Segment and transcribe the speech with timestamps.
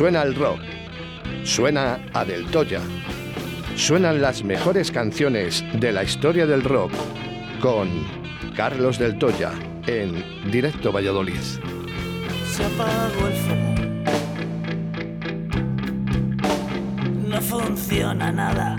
[0.00, 0.60] Suena el rock.
[1.44, 2.80] Suena a Del Toya.
[3.76, 6.90] Suenan las mejores canciones de la historia del rock
[7.60, 8.06] con
[8.56, 9.52] Carlos Del Toya
[9.86, 11.34] en Directo Valladolid.
[11.36, 13.74] Se apagó el fuego.
[17.28, 18.78] No funciona nada.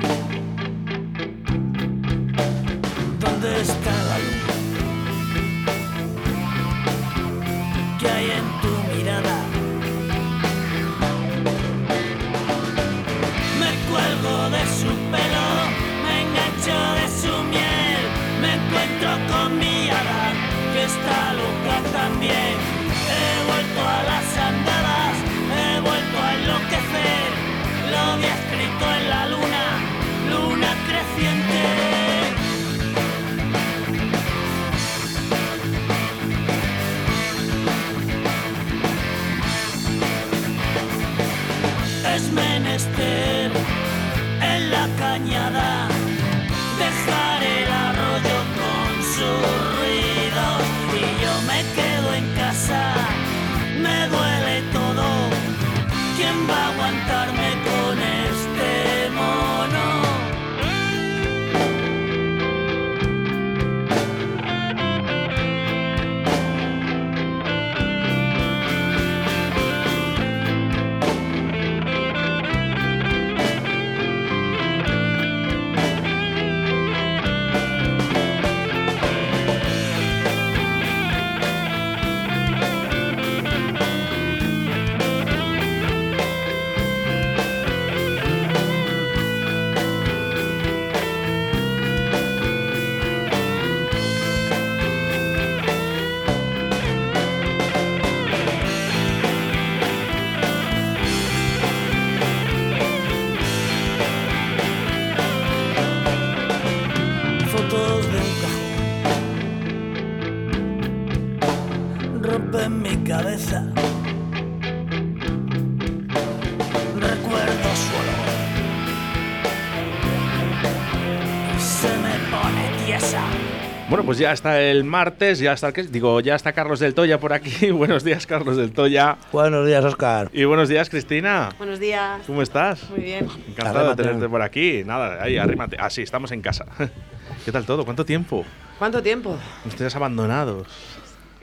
[124.22, 127.72] Ya está el martes, ya está, digo, ya está Carlos del Toya por aquí.
[127.72, 129.18] buenos días, Carlos del Toya.
[129.32, 130.30] Buenos días, Oscar.
[130.32, 131.50] Y buenos días, Cristina.
[131.58, 132.22] Buenos días.
[132.28, 132.88] ¿Cómo estás?
[132.92, 133.28] Muy bien.
[133.48, 134.04] Encantado Arrímate.
[134.04, 134.84] de tenerte por aquí.
[134.86, 135.78] Nada, ahí, arrímate.
[135.80, 136.66] Ah, sí, estamos en casa.
[137.46, 137.84] ¿Qué tal todo?
[137.84, 138.46] ¿Cuánto tiempo?
[138.78, 139.36] ¿Cuánto tiempo?
[139.66, 140.68] Nos tienes abandonados.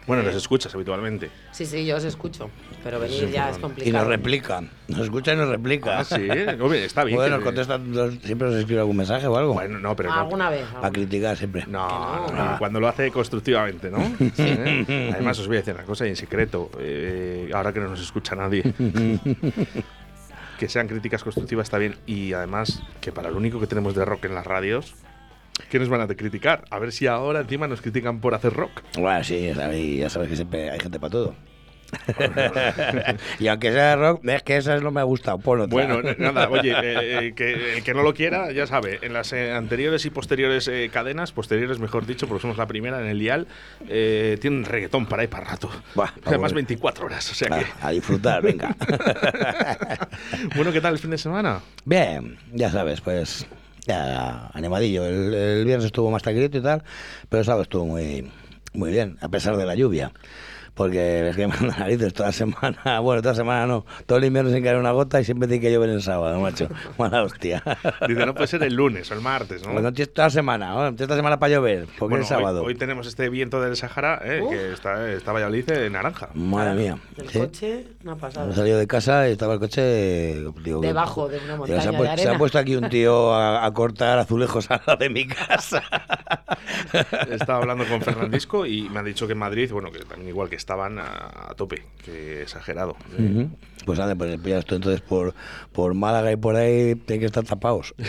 [0.08, 1.30] Bueno, nos escuchas habitualmente.
[1.52, 2.50] Sí, sí, yo os escucho.
[2.82, 3.72] Pero venir Sí, ya es perdón.
[3.72, 4.04] Y complicado.
[4.04, 4.62] nos replica.
[4.88, 5.98] Nos escucha y nos replica.
[6.00, 6.28] Ah, sí.
[6.60, 7.19] Hombre, está bien.
[7.19, 9.52] Bueno, nos siempre nos escribe algún mensaje o algo.
[9.52, 10.14] Bueno, no, pero no.
[10.16, 10.62] Alguna vez.
[10.62, 10.92] Para alguna.
[10.92, 11.64] criticar siempre.
[11.66, 12.58] No, no, no.
[12.58, 13.98] cuando lo hace constructivamente, ¿no?
[14.38, 15.10] ¿Eh?
[15.12, 18.00] Además, os voy a decir una cosa y en secreto, eh, ahora que no nos
[18.00, 18.62] escucha nadie.
[20.58, 24.04] que sean críticas constructivas está bien y además que para lo único que tenemos de
[24.04, 24.94] rock en las radios,
[25.70, 26.64] ¿qué nos van a criticar?
[26.70, 28.82] A ver si ahora encima nos critican por hacer rock.
[28.98, 31.34] Bueno, sí, ya sabes, ya sabes que siempre hay gente para todo.
[33.38, 35.38] y aunque sea rock, es que esa es lo que me ha gustado.
[35.38, 39.32] Bueno, nada, oye, eh, eh, que el que no lo quiera, ya sabe, en las
[39.32, 43.19] eh, anteriores y posteriores eh, cadenas, posteriores mejor dicho, porque somos la primera en el
[43.19, 43.46] dial,
[43.88, 45.70] eh, tienen reggaetón para ir para rato.
[46.25, 46.52] Además, vamos.
[46.54, 47.66] 24 horas, o sea que...
[47.80, 48.75] A disfrutar, venga.
[50.54, 51.60] Bueno, ¿qué tal el fin de semana?
[51.84, 53.46] Bien, ya sabes, pues
[53.94, 55.04] animadillo.
[55.06, 56.82] El, viernes estuvo más tranquilito y tal,
[57.28, 58.31] pero el sábado estuvo muy,
[58.72, 60.12] muy bien, a pesar de la lluvia.
[60.78, 64.16] Porque es que me mandan narices toda la semana, bueno, toda la semana no, todo
[64.18, 66.68] el invierno sin caer una gota y siempre tiene que llover el sábado, macho.
[66.98, 67.62] Mala hostia.
[68.06, 69.72] Dice, no puede ser el lunes o el martes, ¿no?
[69.72, 70.86] Bueno, tienes toda la semana, ¿no?
[70.88, 72.60] Esta semana para llover, porque Bueno, es sábado.
[72.62, 76.28] Hoy, hoy tenemos este viento del Sahara, eh, que está, está Valladolid en naranja.
[76.34, 76.98] Madre mía.
[77.16, 77.38] El sí.
[77.40, 78.50] coche no ha pasado.
[78.50, 80.36] He salido de casa y estaba el coche.
[80.62, 82.32] Digo, Debajo de una montaña se, ha de pu- se arena.
[82.32, 85.82] ha puesto aquí un tío a, a cortar azulejos al lado de mi casa.
[87.28, 90.28] He estado hablando con Fernandisco y me ha dicho que en Madrid, bueno, que también
[90.28, 92.94] igual que estaban a, a tope, que exagerado.
[93.87, 95.32] Pues ande, pues ya esto entonces por,
[95.73, 97.94] por Málaga y por ahí tienen que estar tapados.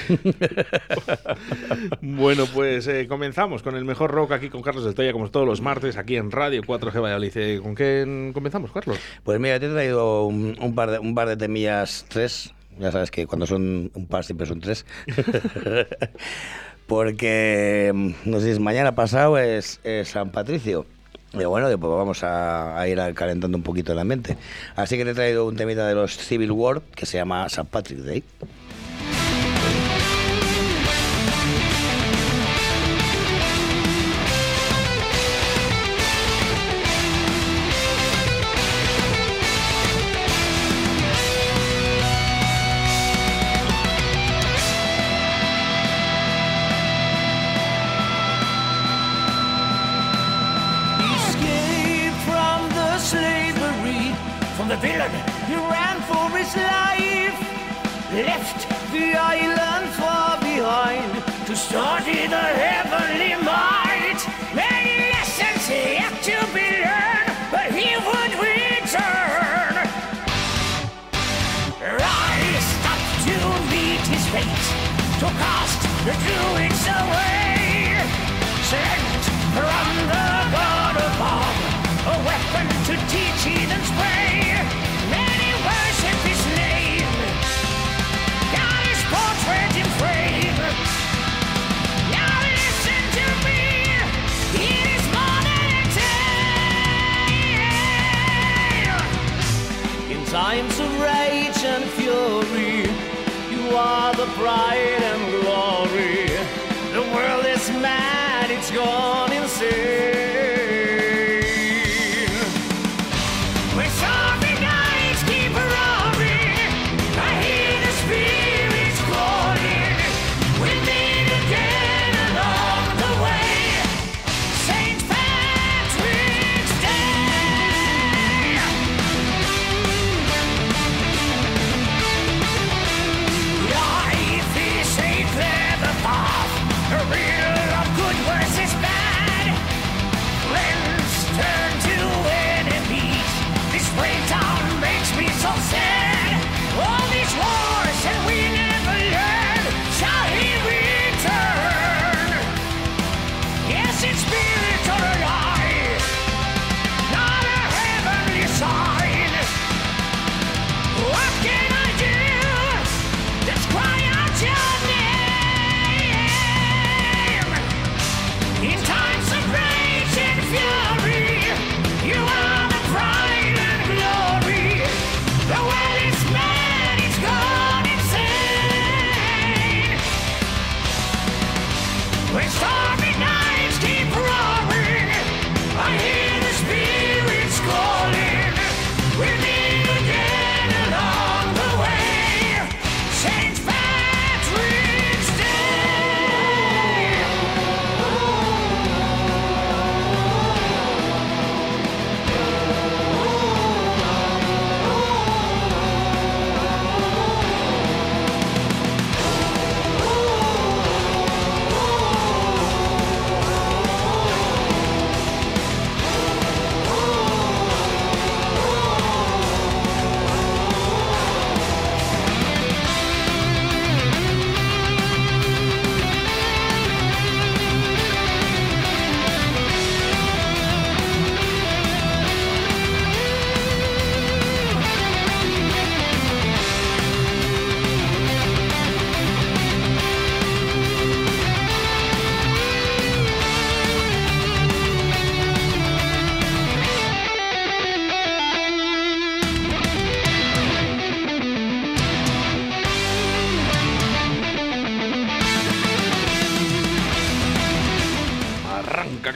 [2.02, 5.46] Bueno, pues eh, comenzamos con el mejor rock aquí con Carlos del Toya, como todos
[5.46, 7.32] los martes, aquí en Radio 4G Valladolid.
[7.36, 8.98] Eh, ¿Con qué comenzamos, Carlos?
[9.24, 12.54] Pues mira, te he traído un, un par, de, un par de temillas, tres.
[12.78, 14.86] Ya sabes que cuando son un par siempre son tres.
[16.88, 20.86] Porque, mm, no sé si es mañana pasado, es, es San Patricio.
[21.34, 24.38] Y bueno, pues vamos a, a ir calentando un poquito la mente.
[24.76, 27.68] Así que te he traído un temita de los Civil War que se llama St.
[27.70, 28.24] Patrick's Day.
[76.10, 78.02] Away.
[78.66, 79.24] Sent
[79.54, 84.58] from the god a weapon to teach heathens pray.
[85.12, 87.14] Many worship his name,
[88.90, 90.58] his portrait in frame.
[93.10, 93.64] To me,
[94.56, 95.84] it is more than a
[98.80, 99.04] tale.
[100.12, 102.78] In times of rage and fury,
[103.52, 105.29] you are the pride and
[108.72, 110.19] gone insane.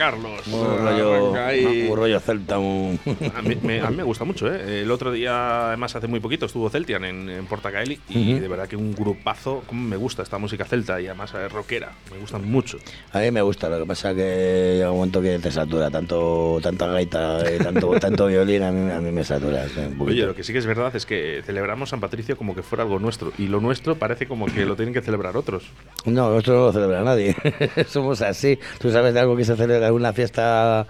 [0.04, 0.46] Carlos.
[0.48, 1.86] Un rollo, Arranca ahí.
[1.90, 3.00] un rollo celta, un...
[3.34, 4.82] A mí, me, a mí me gusta mucho, ¿eh?
[4.82, 8.68] El otro día, además, hace muy poquito, estuvo Celtian en, en Portacaeli y de verdad
[8.68, 9.62] que un grupazo.
[9.66, 11.92] Como me gusta esta música celta y además es rockera.
[12.12, 12.76] Me gusta mucho.
[13.12, 16.58] A mí me gusta, lo que pasa que llega un momento que te satura, tanto
[16.62, 19.64] tanta gaita, y tanto, tanto violín, a mí, a mí me satura.
[19.98, 22.84] Oye, lo que sí que es verdad es que celebramos San Patricio como que fuera
[22.84, 23.32] algo nuestro.
[23.38, 25.64] Y lo nuestro parece como que lo tienen que celebrar otros.
[26.04, 27.34] No, esto no lo celebra nadie.
[27.88, 28.58] Somos así.
[28.78, 30.86] ¿Tú sabes de algo que se celebra, alguna fiesta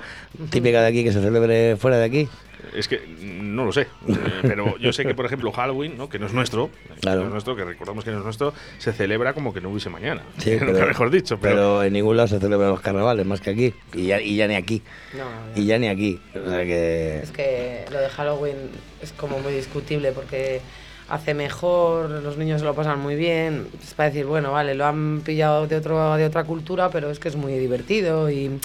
[0.51, 2.29] típica de aquí que se celebre fuera de aquí?
[2.75, 3.83] Es que no lo sé.
[4.09, 6.09] Eh, pero yo sé que, por ejemplo, Halloween, ¿no?
[6.09, 6.71] que no es nuestro,
[7.01, 9.71] que no es nuestro, que recordamos que no es nuestro, se celebra como que no
[9.71, 10.23] hubiese mañana.
[10.39, 11.39] Sí, Nunca mejor dicho.
[11.41, 13.75] Pero, en ningún lado se celebran los carnavales, más que aquí.
[13.93, 14.83] Y ya, y ya ni aquí.
[15.17, 16.21] No, Y ya ni aquí.
[16.35, 17.21] O sea que...
[17.23, 18.57] Es que lo de Halloween
[19.03, 20.61] es como muy discutible porque
[21.09, 23.69] hace mejor, los niños se lo pasan muy bien.
[23.83, 27.19] Es para decir, bueno, vale, lo han pillado de, otro, de otra cultura, pero es
[27.19, 28.59] que es muy divertido y,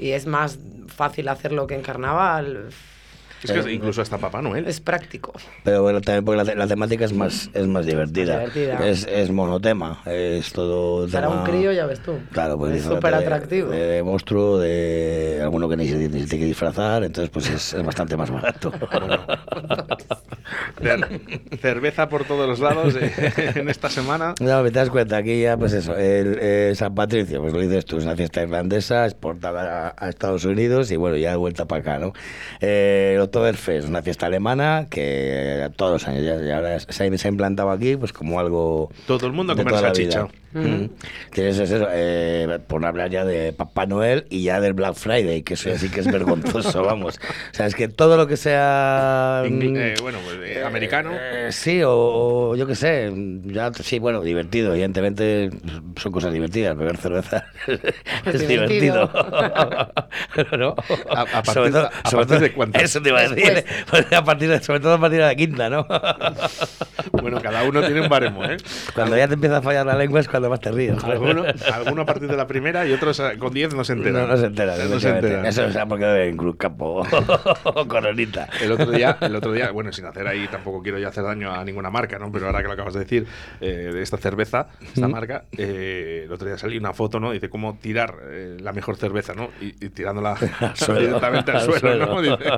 [0.00, 2.70] y es más fácil hacerlo que en carnaval.
[3.42, 4.66] Es que incluso hasta Papá Noel.
[4.66, 5.32] Es práctico.
[5.64, 8.42] Pero bueno, también porque la, la temática es más, es más divertida.
[8.42, 8.86] Más divertida.
[8.88, 10.02] Es, es monotema.
[10.06, 11.08] Es todo.
[11.08, 12.18] Para tema- un crío, ya ves tú.
[12.32, 13.70] Claro, pues es súper de- atractivo.
[13.70, 18.30] De, de monstruo, de alguno que tiene que disfrazar, entonces pues es, es bastante más
[18.30, 18.72] barato.
[20.80, 23.12] cer- cerveza por todos los lados eh,
[23.56, 24.34] en esta semana.
[24.40, 27.60] No, me te das cuenta, aquí ya, pues eso, el, eh, San Patricio, pues lo
[27.60, 31.36] dices tú, es una fiesta irlandesa, exportada a, a Estados Unidos y bueno, ya de
[31.36, 32.12] vuelta para acá, ¿no?
[32.60, 37.28] Eh, Oktoberfest, una fiesta alemana que todos los años ya, ya ahora se, ha- se
[37.28, 38.90] ha implantado aquí, pues como algo.
[39.06, 40.22] Todo el mundo a comer toda la salchicha.
[40.24, 40.30] vida.
[40.52, 40.90] Mm.
[41.32, 45.42] Tienes eso, eh, por no hablar ya de Papá Noel y ya del Black Friday,
[45.42, 47.20] que eso sí que es vergonzoso, vamos.
[47.52, 49.42] O sea, es que todo lo que sea.
[49.46, 51.10] Ingl- mm, eh, bueno, pues, eh, americano.
[51.14, 51.92] eh, sí, o,
[52.50, 53.12] o yo qué sé,
[53.44, 55.50] ya sí, bueno, divertido, evidentemente
[55.96, 57.44] son cosas divertidas, beber cerveza
[58.26, 59.06] es divertido.
[59.06, 59.12] divertido.
[60.58, 60.74] ¿No?
[61.10, 62.78] A- a partir Sobre de- todo- a sobre todo- de cuánto?
[62.80, 65.34] Eso te iba a decir, pues a partir de- sobre todo a partir de la
[65.34, 65.86] quinta, ¿no?
[67.12, 68.56] Bueno, cada uno tiene un baremo, ¿eh?
[68.94, 71.02] Cuando ya te empieza a fallar la lengua es cuando más te ríes.
[71.02, 74.22] Alguno, alguno a partir de la primera y otros con 10 no se enteran.
[74.22, 74.76] No, no se entera.
[74.84, 75.46] No se enteran.
[75.46, 77.02] Eso es porque beben Cruz Campo
[77.64, 78.48] o Coronita.
[78.62, 81.52] El otro día, el otro día, bueno, sin hacer ahí tampoco quiero ya hacer daño
[81.52, 82.30] a ninguna marca, ¿no?
[82.30, 83.26] Pero ahora que lo acabas de decir,
[83.60, 87.32] eh, de esta cerveza, esta marca, eh, el otro día salió una foto, ¿no?
[87.32, 89.50] Dice cómo tirar eh, la mejor cerveza, ¿no?
[89.60, 92.12] Y, y tirándola directamente al Al suelo, ¿no?
[92.14, 92.36] suelo.
[92.36, 92.50] Dice,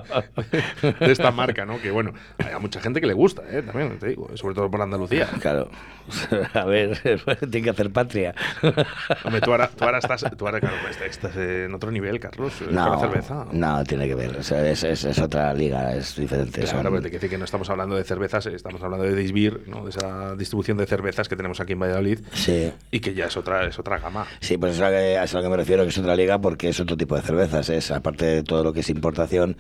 [0.53, 1.81] de esta marca, ¿no?
[1.81, 3.63] Que bueno, hay a mucha gente que le gusta, ¿eh?
[3.63, 5.29] También te digo, sobre todo por Andalucía.
[5.41, 5.71] Claro.
[6.55, 6.99] A ver,
[7.51, 8.35] tiene que hacer patria.
[9.25, 12.53] Hombre, tú ahora, tú ahora estás, tú ahora, claro, pues, estás en otro nivel, Carlos,
[12.71, 13.47] No, cerveza.
[13.53, 14.37] no, tiene que ver.
[14.37, 16.63] O sea, es, es- es otra liga, es diferente.
[16.63, 19.15] Claro, pero te quiero decir que no estamos hablando de cervezas, eh, estamos hablando de
[19.15, 19.85] Disbir, ¿no?
[19.85, 22.73] de esa distribución de cervezas que tenemos aquí en Valladolid Sí.
[22.91, 24.27] y que ya es otra, es otra gama.
[24.41, 26.17] Sí, pues es a lo que, es a lo que me refiero, que es otra
[26.17, 27.69] liga porque es otro tipo de cervezas.
[27.69, 29.57] Es aparte de todo lo que es importación,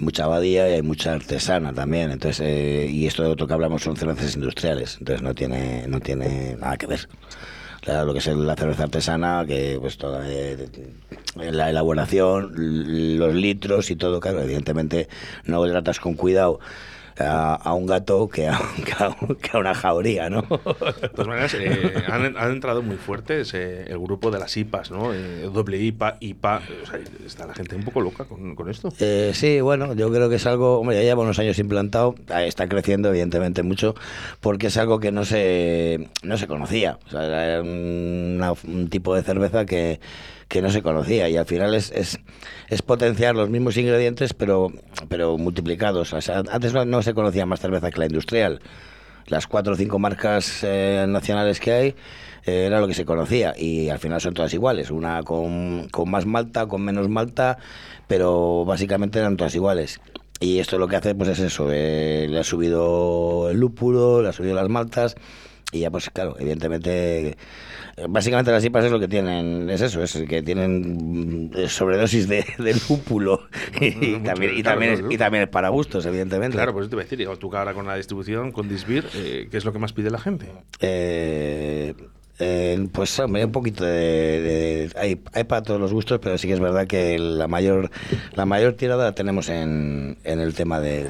[0.00, 2.10] mucha abadía y hay mucha artesana también.
[2.10, 4.96] Entonces, eh, y esto de otro que hablamos son cervezas industriales.
[4.98, 7.08] Entonces no tiene, no tiene nada que ver.
[7.80, 10.68] Claro, lo que es la cerveza artesana, que pues toda eh,
[11.36, 12.52] la elaboración,
[13.18, 15.08] los litros y todo, claro, evidentemente
[15.44, 16.60] no tratas con cuidado
[17.20, 18.58] a, a un gato que a,
[19.42, 20.42] que una jauría, ¿no?
[20.42, 24.90] De todas maneras, eh, han, han entrado muy fuertes eh, el grupo de las IPAs,
[24.90, 25.12] ¿no?
[25.12, 26.62] Eh, doble IPA, IPA.
[26.82, 28.92] O sea, está la gente un poco loca con, con esto.
[29.00, 32.68] Eh, sí, bueno, yo creo que es algo, hombre, ya lleva unos años implantado, está
[32.68, 33.94] creciendo evidentemente mucho,
[34.40, 36.98] porque es algo que no se, no se conocía.
[37.06, 40.00] O sea, era un tipo de cerveza que,
[40.48, 42.18] que no se conocía y al final es, es,
[42.68, 44.72] es potenciar los mismos ingredientes pero,
[45.08, 46.14] pero multiplicados.
[46.28, 48.60] Antes no, se conocía más cerveza que la industrial.
[49.26, 51.88] Las cuatro o cinco marcas eh, nacionales que hay
[52.46, 56.10] eh, era lo que se conocía y al final son todas iguales, una con, con
[56.10, 57.58] más malta, con menos malta,
[58.06, 60.00] pero básicamente eran todas iguales.
[60.40, 64.28] Y esto lo que hace pues es eso, eh, le ha subido el lúpulo, le
[64.28, 65.16] ha subido las maltas
[65.72, 67.36] y ya pues claro, evidentemente,
[68.08, 72.44] básicamente las IPAs es lo que tienen, es eso, es que tienen mm, sobredosis de,
[72.58, 73.48] de lúpulo
[73.80, 76.56] y, también, y, claro, también es, y también es para gustos, evidentemente.
[76.56, 79.06] Claro, pues eso te voy a decir, tú que ahora con la distribución, con Disbir,
[79.14, 80.46] eh, ¿qué es lo que más pide la gente?
[80.80, 81.94] Eh,
[82.38, 86.46] eh, pues hombre, un poquito de, de- hay, hay para todos los gustos, pero sí
[86.46, 87.90] que es verdad que la mayor
[88.34, 91.08] la mayor tirada la tenemos en, en el tema de,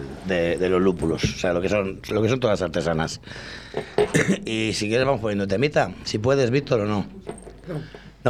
[0.68, 3.20] los lúpulos, o sea, lo que son lo que son todas las artesanas.
[4.44, 6.86] y si quieres vamos poniendo temita, si puedes, Víctor, o.
[6.86, 7.06] No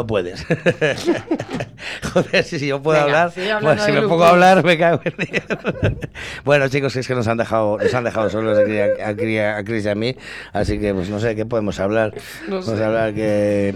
[0.07, 0.45] puedes.
[2.13, 4.77] Joder, si, yo puedo Venga, hablar, sigue hablando si de me pongo a hablar me
[4.79, 5.43] cago en Dios.
[6.45, 9.57] bueno, chicos, es que nos han dejado, nos han dejado solos aquí a, aquí a-
[9.59, 10.17] a Chris y a mí,
[10.53, 12.15] así que pues no sé qué podemos hablar.
[12.49, 12.83] No sé.
[12.85, 13.75] hablar que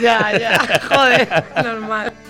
[0.00, 1.28] Ya, ya, joder,
[1.64, 2.12] normal.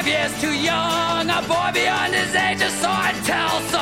[0.00, 1.28] five years too young.
[1.28, 3.79] A boy beyond his age, just so I'd tell someone.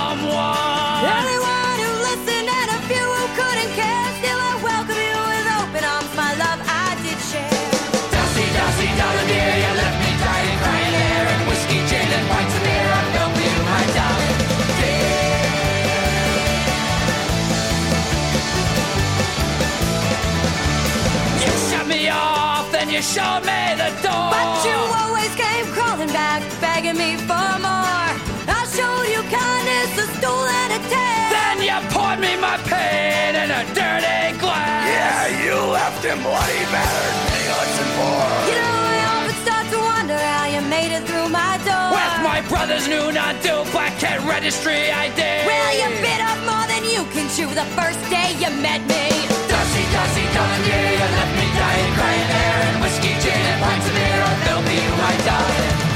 [26.79, 28.07] Begging me for more.
[28.47, 31.31] I showed you kindness, a stool and a tale.
[31.35, 34.87] Then you poured me my pain in a dirty glass.
[34.87, 38.27] Yeah, you left him bloody battered, penniless and poor.
[38.47, 41.99] You know, I often start to wonder how you made it through my door.
[41.99, 45.21] With my brother's new non-dope black cat registry ID.
[45.51, 49.05] Well, you bit up more than you can chew the first day you met me.
[49.51, 53.87] Dusty, dusty, darling dear, you left me dying, crying there, and whiskey, gin, and pints
[53.91, 54.21] of beer.
[54.31, 55.88] I felt for you, my darling.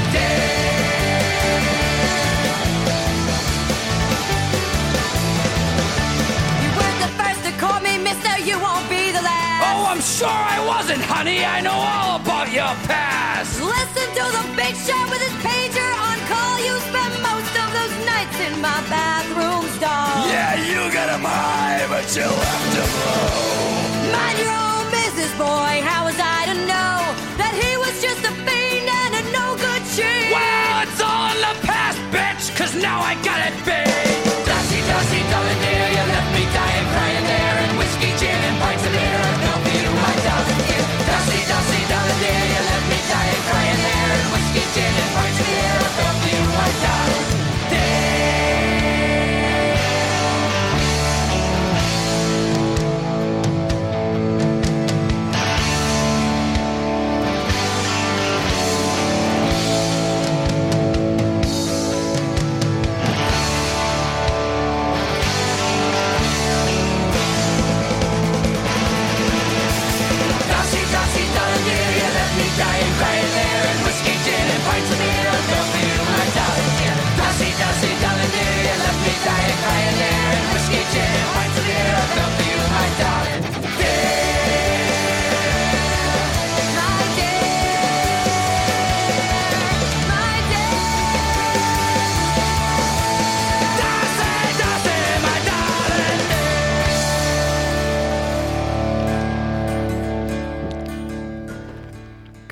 [10.23, 11.43] Sure I wasn't, honey.
[11.43, 13.59] I know all about your past.
[13.59, 16.55] Listen to the big shot with his pager on call.
[16.67, 20.23] You spent most of those nights in my bathroom stall.
[20.31, 24.15] Yeah, you got him high, but you left him low.
[24.15, 25.73] Mind your own business, boy.
[25.83, 26.95] How was I to know
[27.41, 30.31] that he was just a fiend and a no good cheat?
[30.31, 34.22] Well, it's all in the past, bitch, cause now I got it big.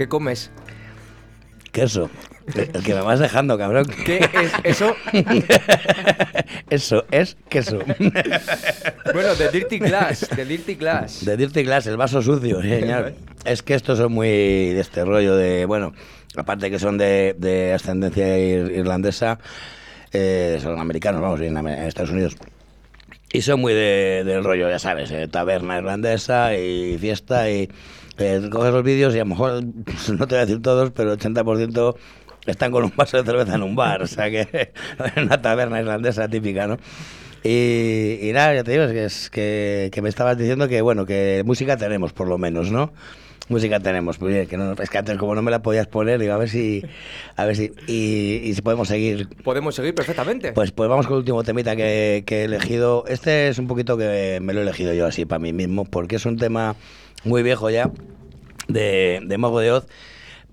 [0.01, 0.49] ¿Qué comes?
[1.71, 2.09] Queso.
[2.55, 3.85] El que me vas dejando, cabrón.
[4.03, 4.95] ¿Qué es eso?
[6.71, 7.77] Eso es queso.
[9.13, 11.23] Bueno, de Dirty Glass, de Dirty Glass.
[11.23, 13.13] De Dirty Glass, el vaso sucio, señor.
[13.45, 15.93] Es que estos son muy de este rollo de, bueno,
[16.35, 19.37] aparte que son de, de ascendencia ir- irlandesa,
[20.13, 22.35] eh, son americanos, vamos, en, Am- en Estados Unidos.
[23.33, 27.69] Y son muy de- del rollo, ya sabes, eh, taberna irlandesa y fiesta y
[28.17, 29.63] eh, coges los vídeos y a lo mejor,
[30.17, 31.95] no te voy a decir todos, pero el 80%
[32.45, 34.73] están con un vaso de cerveza en un bar, o sea que
[35.17, 36.77] una taberna irlandesa típica, ¿no?
[37.43, 41.41] Y, nada, ya te digo, es que, que, que me estabas diciendo que, bueno, que
[41.45, 42.93] música tenemos por lo menos, ¿no?
[43.51, 46.19] Música tenemos, pues bien, que no, es que antes como no me la podías poner,
[46.19, 46.81] digo, a ver si,
[47.35, 50.53] a ver si, y, y si podemos seguir Podemos seguir perfectamente.
[50.53, 53.03] pues, pues vamos con el último temita que, que he elegido.
[53.07, 56.15] Este es un poquito que me lo he elegido yo así para mí mismo, porque
[56.15, 56.75] es un tema
[57.25, 57.91] muy viejo ya,
[58.67, 59.85] de, de Mago de Oz,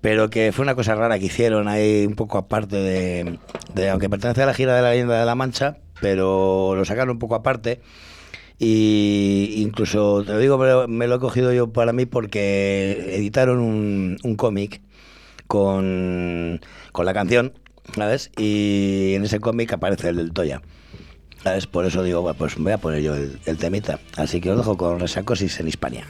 [0.01, 3.39] pero que fue una cosa rara que hicieron ahí un poco aparte de,
[3.73, 7.11] de- aunque pertenece a la gira de la leyenda de la Mancha, pero lo sacaron
[7.11, 7.79] un poco aparte.
[8.59, 14.35] Y incluso, te lo digo, me lo, he cogido yo para mí porque editaron un,
[14.35, 14.81] cómic
[15.47, 16.59] con,
[16.91, 17.53] con la canción,
[17.95, 18.31] ¿sabes?
[18.37, 20.61] Y en ese cómic aparece el del Toya.
[21.41, 21.67] ¿Sabes?
[21.67, 24.01] Por eso digo, pues voy a poner yo el, el temita.
[24.17, 26.05] Así que os dejo con Resacosis en Hispania.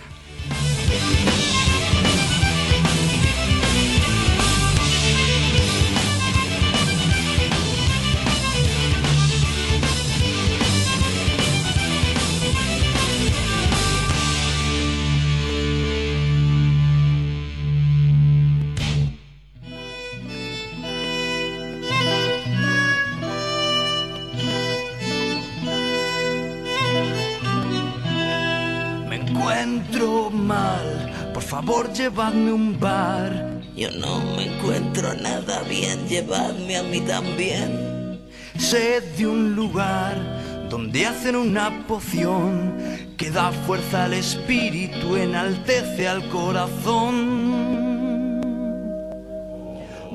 [29.69, 33.61] Encuentro mal, por favor llevadme a un bar.
[33.75, 38.19] Yo no me encuentro nada bien, llevadme a mí también.
[38.57, 40.17] Sé de un lugar
[40.69, 42.73] donde hacen una poción
[43.17, 47.59] que da fuerza al espíritu, enaltece al corazón.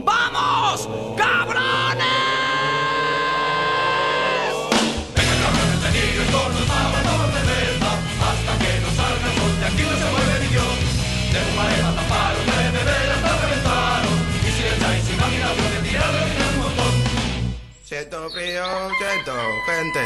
[0.04, 1.83] ¡Vamos, cabrones!
[18.30, 18.64] Frío,
[18.98, 19.32] ciento
[19.66, 20.00] gente,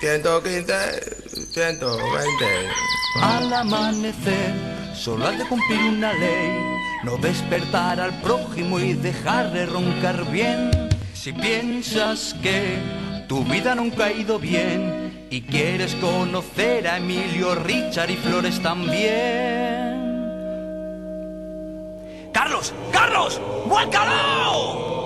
[0.00, 2.68] ciento quince, ciento veinte.
[3.22, 4.54] Al amanecer,
[4.94, 6.58] solo has de cumplir una ley,
[7.04, 10.90] no despertar al prójimo y dejarle roncar bien.
[11.14, 12.78] Si piensas que
[13.28, 20.00] tu vida nunca ha ido bien y quieres conocer a Emilio, Richard y Flores también.
[22.32, 22.74] ¡Carlos!
[22.90, 23.40] ¡Carlos!
[23.66, 24.99] ¡Vuélcalo!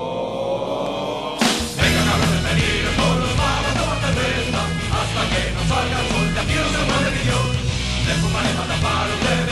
[8.06, 9.18] Never mind about the bottom.
[9.22, 9.43] Eh.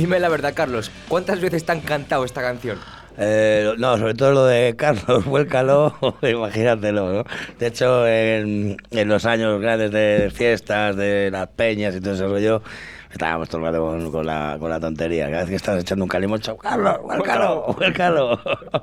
[0.00, 2.78] Dime la verdad, Carlos, ¿cuántas veces te han cantado esta canción?
[3.18, 7.24] Eh, no, sobre todo lo de Carlos, vuélcalo, imagínatelo, ¿no?
[7.58, 12.26] De hecho, en, en los años grandes de fiestas, de las peñas y todo ese
[12.26, 12.62] rollo,
[13.12, 15.26] estábamos todo el rato con, con la, con la tontería.
[15.26, 18.40] Cada vez que estás echando un calimocho, Carlos, vuélcalo, vuélcalo.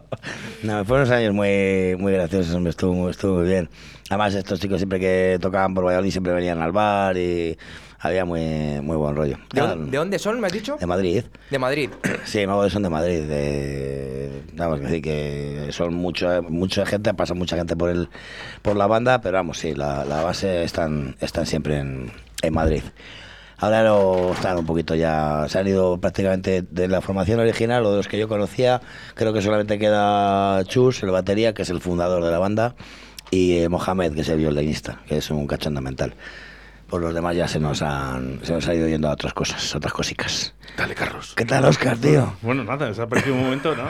[0.62, 3.68] no, fueron unos años muy, muy graciosos, hombre, estuvo, muy- estuvo muy bien.
[4.12, 7.58] Además, estos chicos siempre que tocaban por Valladolid siempre venían al bar y
[8.00, 9.38] había muy, muy buen rollo.
[9.54, 10.78] ¿De, dónde- de dónde son, me has dicho?
[10.80, 11.24] De Madrid.
[11.50, 11.90] De Madrid.
[12.26, 13.22] Sí, me son de Madrid.
[13.24, 18.10] De, vamos, decir que son mucho, mucha gente, pasa mucha gente por el,
[18.62, 22.84] por la banda, pero vamos, sí, la, la base están, están siempre en, en Madrid.
[23.60, 27.90] Ahora lo están un poquito ya, se han ido prácticamente de la formación original o
[27.92, 28.82] de los que yo conocía,
[29.16, 32.76] creo que solamente queda Chus, el batería, que es el fundador de la banda,
[33.32, 36.14] y eh, Mohamed, que es el violinista, que es un cachondo mental.
[36.90, 39.76] Por los demás ya se nos han, se nos ha ido yendo a otras cosas,
[39.76, 40.54] otras cosicas.
[40.78, 41.34] Dale, Carlos.
[41.36, 42.34] ¿Qué tal, Oscar, tío?
[42.42, 43.86] Bueno, nada, se ha perdido un momento, ¿no?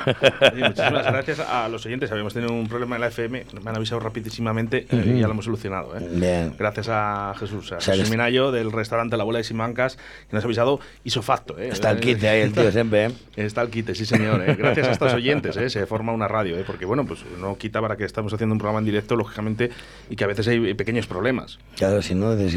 [0.54, 2.10] Oye, muchísimas gracias a los oyentes.
[2.12, 5.34] Habíamos tenido un problema en la FM, me han avisado rapidísimamente eh, y ya lo
[5.34, 5.98] hemos solucionado.
[5.98, 6.08] ¿eh?
[6.10, 6.56] Bien.
[6.58, 9.98] Gracias a Jesús, a sea, Jesús Minayo del restaurante La Bola de Simancas,
[10.30, 11.60] que nos ha avisado isofacto.
[11.60, 11.70] ¿eh?
[11.70, 13.12] Está el quite ahí el tío siempre, ¿eh?
[13.36, 14.42] Está el quite, sí señor.
[14.48, 14.56] ¿eh?
[14.56, 15.70] Gracias a estos oyentes, ¿eh?
[15.70, 16.64] se forma una radio, ¿eh?
[16.66, 19.72] porque bueno, pues no quita para que estamos haciendo un programa en directo, lógicamente,
[20.10, 21.60] y que a veces hay pequeños problemas.
[21.76, 22.56] Claro, si no, es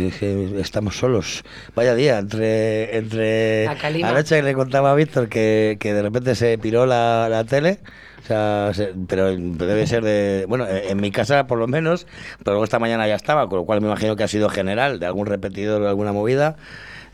[0.60, 1.42] estamos solos.
[1.74, 3.66] Vaya día, entre, entre
[4.10, 7.78] anoche que le contaba a Víctor que, que de repente se piró la, la tele,
[8.22, 12.06] o sea, se- pero debe ser de, bueno, eh, en mi casa por lo menos,
[12.38, 15.00] pero luego esta mañana ya estaba, con lo cual me imagino que ha sido general,
[15.00, 16.56] de algún repetidor o alguna movida.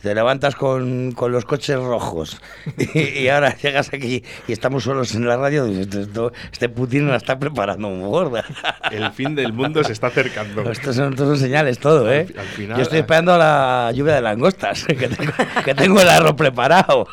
[0.02, 2.40] Te levantas con, con los coches rojos
[2.94, 5.66] y, y ahora llegas aquí y estamos solos en la radio.
[5.66, 8.44] y dices, esto- este Putin nos está preparando un gorda.
[8.92, 10.70] El fin del mundo se está acercando.
[10.70, 12.26] Estos son, estos son señales todo, ¿eh?
[12.34, 15.32] Al- al final- Yo estoy esperando la lluvia de langostas, que tengo,
[15.64, 17.08] que tengo el arroz preparado.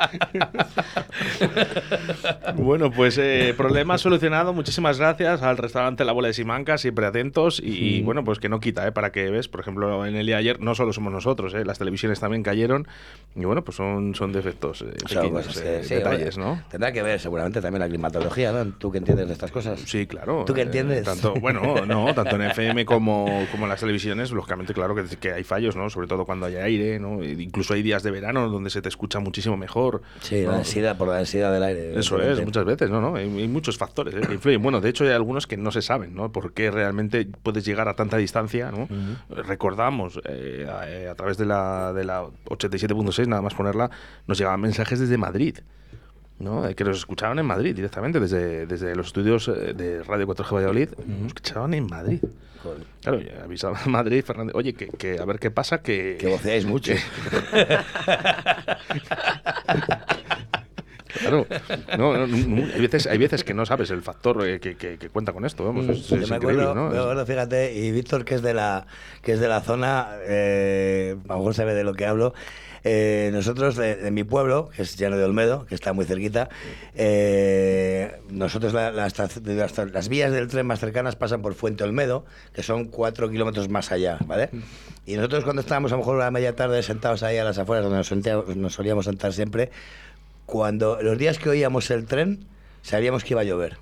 [2.56, 4.52] Bueno, pues eh, problema solucionado.
[4.52, 7.60] Muchísimas gracias al restaurante La Bola de Simancas, siempre atentos.
[7.60, 8.92] Y, y, bueno, pues que no quita, ¿eh?
[8.92, 11.64] Para que ves, por ejemplo, en el día de ayer no solo somos nosotros, ¿eh?
[11.64, 12.86] las televisiones también cayeron.
[13.36, 16.62] Y bueno, pues son, son defectos, eh, O sea, pequeños, pues, eh, sí, detalles, ¿no?
[16.70, 18.72] Tendrá que ver seguramente también la climatología, ¿no?
[18.72, 19.80] ¿Tú que entiendes de estas cosas?
[19.80, 20.44] Sí, claro.
[20.46, 21.04] ¿Tú qué eh, entiendes?
[21.04, 25.32] tanto, bueno, no, tanto en FM como, como en las televisiones, lógicamente, claro que, que
[25.32, 25.88] hay fallos, ¿no?
[25.90, 27.22] Sobre todo cuando hay aire, ¿no?
[27.22, 29.89] E Incluso hay días de verano donde se te escucha muchísimo mejor
[30.20, 30.50] Sí, ¿no?
[30.52, 31.98] la densidad, por la densidad del aire.
[31.98, 33.00] Eso es, muchas veces, ¿no?
[33.00, 34.20] no hay, hay muchos factores ¿eh?
[34.26, 34.62] que influyen.
[34.62, 36.32] Bueno, de hecho hay algunos que no se saben, ¿no?
[36.32, 38.88] Por qué realmente puedes llegar a tanta distancia, ¿no?
[39.28, 43.90] Recordamos, eh, a, eh, a través de la, de la 87.6, nada más ponerla,
[44.26, 45.58] nos llegaban mensajes desde Madrid.
[46.40, 46.66] ¿No?
[46.66, 50.52] Eh, que nos escuchaban en Madrid directamente, desde, desde los estudios eh, de Radio 4G
[50.54, 52.20] Valladolid, nos escuchaban en Madrid.
[52.62, 52.82] Joder.
[53.00, 56.16] Claro, avisaba a Madrid, Fernández, oye, que, que a ver qué pasa, que...
[56.20, 56.92] Que voceáis mucho.
[61.12, 61.44] Claro,
[61.98, 64.96] no, no, no, hay, veces, hay veces que no sabes el factor eh, que, que-
[64.96, 65.64] que cuenta con esto.
[65.64, 66.88] Vamos, es, Yo es me acuerdo, ¿no?
[66.88, 68.86] me acuerdo, fíjate, y Víctor, que es de la,
[69.20, 72.32] que es de la zona, eh, a lo mejor sabe de lo que hablo.
[72.84, 76.48] Eh, nosotros, de, mi pueblo, que es Llano de Olmedo, que está muy cerquita,
[76.94, 83.28] eh, nosotros las, vías del tren más cercanas pasan por Fuente Olmedo, que son cuatro
[83.30, 84.50] kilómetros más allá, ¿vale?
[85.06, 87.58] Y nosotros cuando estábamos a lo mejor a la media tarde sentados ahí a las
[87.58, 89.70] afueras, donde nos, sentia- nos solíamos sentar siempre,
[90.46, 92.46] cuando los días que oíamos el tren,
[92.82, 93.76] sabíamos que iba a llover.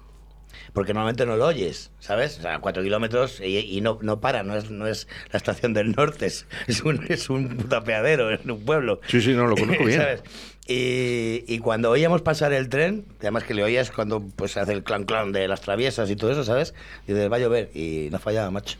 [0.72, 2.38] Porque normalmente no lo oyes, ¿sabes?
[2.38, 5.74] O sea, cuatro kilómetros y, y no, no para, no es, no es la estación
[5.74, 6.46] del norte, es,
[6.84, 9.00] un, es un tapeadero, es un pueblo.
[9.08, 10.00] Sí, sí, no, lo conozco bien.
[10.00, 10.22] ¿Sabes?
[10.66, 14.84] Y, y cuando oíamos pasar el tren, además que le oías cuando pues hace el
[14.84, 16.74] clan clan de las traviesas y todo eso, ¿sabes?
[17.06, 17.70] Y dices, va a llover.
[17.74, 18.76] Y no fallaba, macho.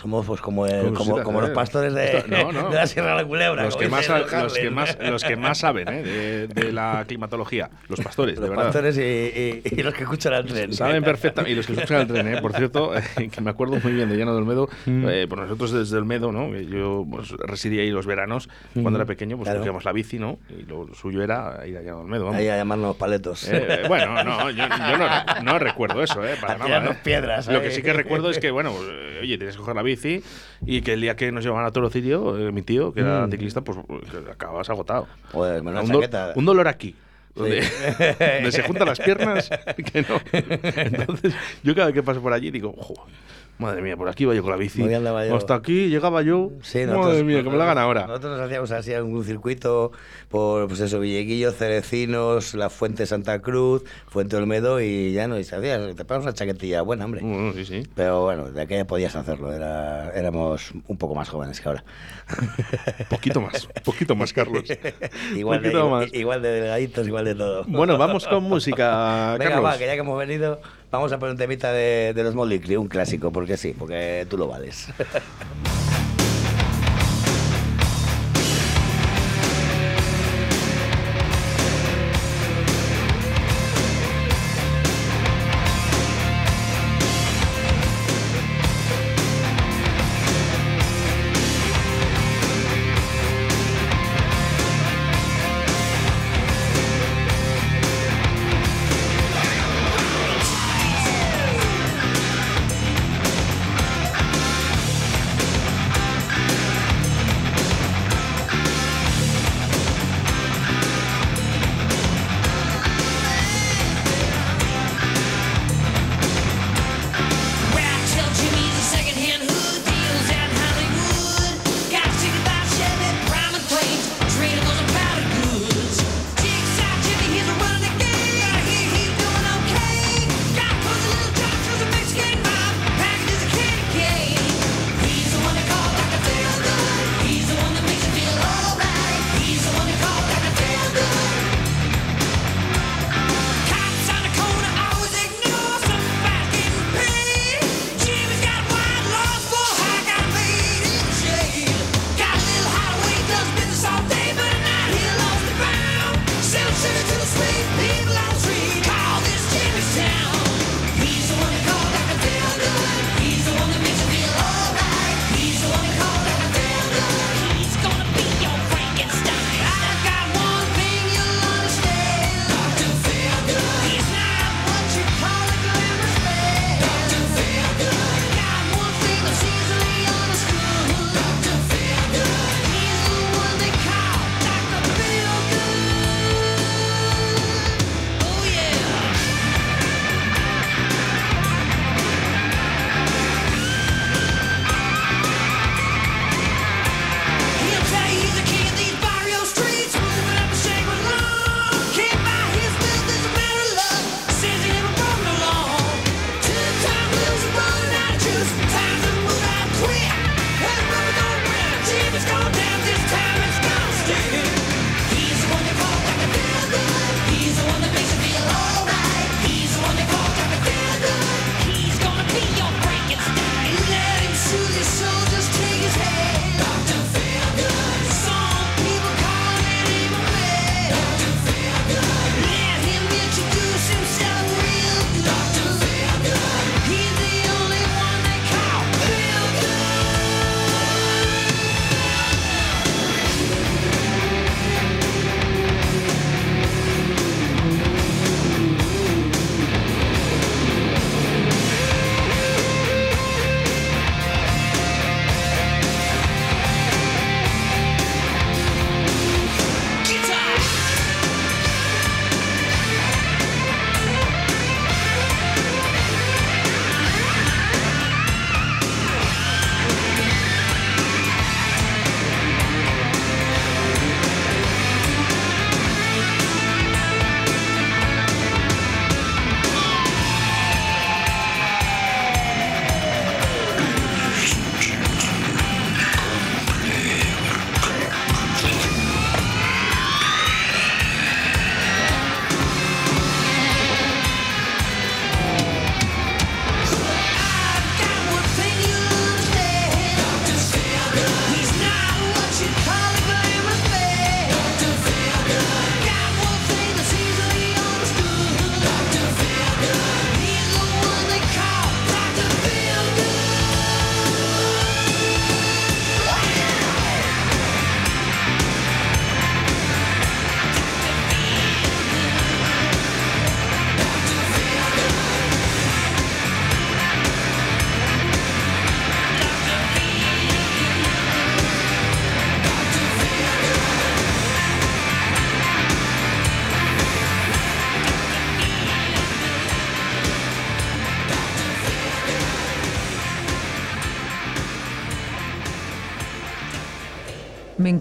[0.00, 2.68] Somos pues como, el- Como como, los pastores de, esto- no, no.
[2.70, 3.64] de la Sierra de la Culebra.
[3.64, 6.02] los que, más, los, que más, los que más saben ¿eh?
[6.04, 8.64] de, de la climatología, los pastores, de Los verdad.
[8.66, 10.72] pastores y, y- y los que escuchan al tren.
[10.72, 12.40] Saben perfectamente, y los que escuchan el tren, ¿eh?
[12.40, 15.72] por cierto, eh, que me acuerdo muy bien de Llano de Olmedo, eh, pues nosotros
[15.72, 16.56] desde Olmedo, ¿no?
[16.56, 19.58] Yo pues, residía ahí los veranos, cuando era pequeño, pues Claro.
[19.60, 20.38] cogíamos la bici, ¿no?
[20.48, 22.38] Y lo suyo era ir a Llano de Olmedo, vamos.
[22.38, 23.48] Ahí a llamarnos paletos.
[23.50, 25.08] Eh, bueno, no, yo, yo no,
[25.42, 26.36] no recuerdo eso, ¿eh?
[26.40, 26.92] Para A nada.
[26.92, 26.96] ¿eh?
[27.02, 27.62] piedras, Lo ahí.
[27.64, 29.87] que sí que recuerdo es que, bueno, eh, oye, tienes que coger la bici
[30.66, 33.26] y que el día que nos llevaban a Toro Cirio, eh, mi tío, que era
[33.30, 33.78] ciclista, pues
[34.10, 35.06] que acababas agotado.
[35.32, 36.32] Joder, un, do- chaqueta.
[36.36, 36.94] un dolor aquí.
[37.34, 37.60] Donde,
[38.18, 39.48] donde se juntan las piernas,
[39.92, 40.20] que no.
[40.32, 42.94] Entonces, yo cada vez que paso por allí digo, "Jo,
[43.58, 44.82] madre mía, por aquí iba yo con la bici.
[44.88, 45.36] Yo.
[45.36, 46.50] Hasta aquí llegaba yo.
[46.62, 48.06] Sí, madre nosotros- mía, que me la hagan ahora.
[48.06, 49.92] Nosotros nos hacíamos así un circuito
[50.28, 55.44] por, pues eso, Villeguillo, Cerecinos, la Fuente Santa Cruz, Fuente Olmedo y ya no, y
[55.44, 57.20] se hacía, te pones una chaquetilla buena, hombre.
[57.22, 57.82] Bueno, sí, sí.
[57.94, 61.84] Pero bueno, de aquella podías hacerlo, era, éramos un poco más jóvenes que ahora.
[63.08, 64.64] Poquito más, poquito más, Carlos.
[65.36, 66.14] igual, de, Poquito igual, más.
[66.14, 67.64] igual de delgaditos, igual de todo.
[67.66, 69.64] Bueno, vamos con música, Venga, Carlos.
[69.64, 70.60] va, que ya que hemos venido,
[70.90, 74.38] vamos a poner un temita de, los Motley Crue, un clásico, porque sí, porque tú
[74.38, 74.88] lo vales.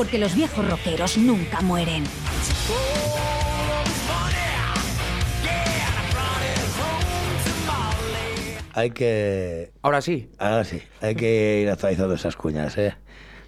[0.00, 2.04] Porque los viejos rockeros nunca mueren.
[8.72, 9.72] Hay que.
[9.82, 10.30] Ahora sí.
[10.38, 10.80] Ahora sí.
[11.02, 12.94] Hay que ir actualizando esas cuñas, ¿eh?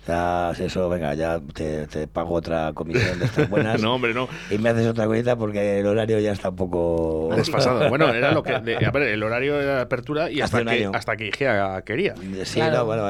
[0.09, 3.81] Ya, si eso, venga, ya te, te pago otra comisión de estas buenas.
[3.83, 4.29] No, hombre, no.
[4.51, 7.31] Y me haces otra cuñita porque el horario ya está un poco.
[7.37, 7.88] Desfasado.
[7.88, 8.59] Bueno, era lo que.
[8.59, 12.15] de- a ver, el horario era de apertura y hasta que, hasta que IGEA quería.
[12.45, 13.09] Sí, no, bueno,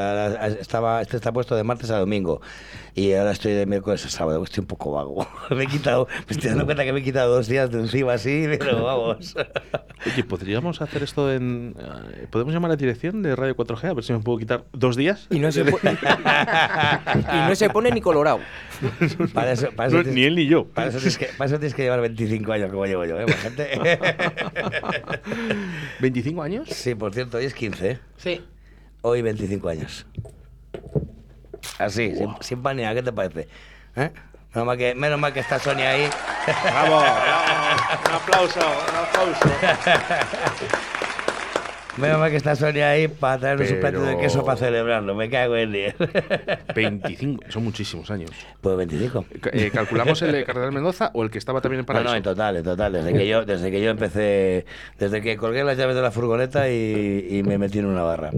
[0.61, 2.43] estaba, este está puesto de martes a domingo.
[2.95, 4.45] Y ahora estoy de miércoles a sábado.
[4.45, 5.27] Estoy un poco vago.
[5.51, 8.13] me he quitado, me estoy dando cuenta que me he quitado dos días de encima
[8.13, 9.35] así, pero vamos.
[10.07, 11.75] Oye, ¿podríamos hacer esto en.
[11.79, 13.85] eh, ¿Podemos llamar a la dirección de Radio 4G?
[13.89, 15.27] A ver si me puedo quitar dos días.
[15.31, 18.41] Y no se, po- y no se pone ni colorado.
[19.33, 20.67] Para eso, para eso No, tienes- ni él ni yo.
[20.67, 23.25] Para eso, tienes que, para eso tienes que llevar 25 años como llevo yo, ¿eh?
[23.25, 23.71] Pues, gente.
[26.01, 26.69] ¿25 años?
[26.69, 27.99] Sí, por cierto, hoy es 15, ¿eh?
[28.17, 28.41] Sí.
[29.03, 30.07] Hoy 25 años.
[31.79, 33.49] Así, sin, sin ¿qué te parece?
[33.97, 34.11] ¿Eh?
[34.55, 36.09] Menos mal que, menos mal que está Sonia ahí.
[36.63, 36.99] ¡Bravo!
[37.01, 39.49] Un aplauso, un aplauso.
[41.99, 45.15] Menos mal que está Sonia ahí para traernos un plato de queso para celebrarlo.
[45.15, 45.95] Me cago en 10.
[46.75, 48.31] 25, son muchísimos años.
[48.63, 49.27] Pues 25.
[49.53, 52.11] Eh, ¿Calculamos el de Cardenal Mendoza o el que estaba también en No, Paraíso?
[52.11, 52.93] no, en total, en total.
[52.95, 54.65] Desde que yo, desde que yo empecé,
[54.99, 58.31] desde que colgué las llaves de la furgoneta y, y me metí en una barra.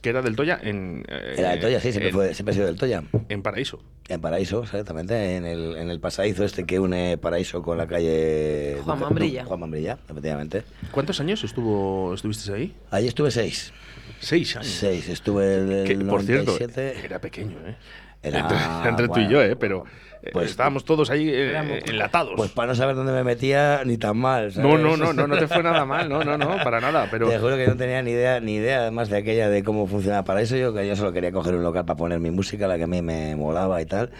[0.00, 1.04] Que era del Toya en.
[1.08, 3.02] eh, Era del Toya, sí, siempre, en, fue, siempre ha sido del Toya.
[3.28, 3.80] En Paraíso.
[4.08, 8.78] En Paraíso, exactamente, en el, en el pasadizo este que une Paraíso con la calle...
[8.84, 9.44] Juan Mambrilla.
[9.44, 10.62] Juan Mambrilla, efectivamente.
[10.92, 12.74] ¿Cuántos años estuvo, estuviste ahí?
[12.90, 13.72] Allí estuve seis.
[14.20, 14.68] Seis años.
[14.68, 17.04] Seis, estuve en el Que, por cierto, 97.
[17.04, 17.76] era pequeño, ¿eh?
[18.22, 19.56] Era- entre, entre tú y yo, ¿eh?
[19.56, 19.84] Pero
[20.32, 22.34] pues- estábamos todos ahí eh, enlatados.
[22.36, 24.52] Pues para no saber dónde me metía, ni tan mal.
[24.52, 24.70] ¿sabes?
[24.70, 27.08] no, no, no, no, no te fue nada mal, no, no, no, para nada.
[27.10, 29.86] Pero Te juro que no tenía ni idea, ni idea además de aquella de cómo
[29.86, 30.56] funcionaba para eso.
[30.56, 32.88] Yo que yo solo quería coger un local para poner mi música, la que a
[32.88, 34.10] mí me molaba y tal.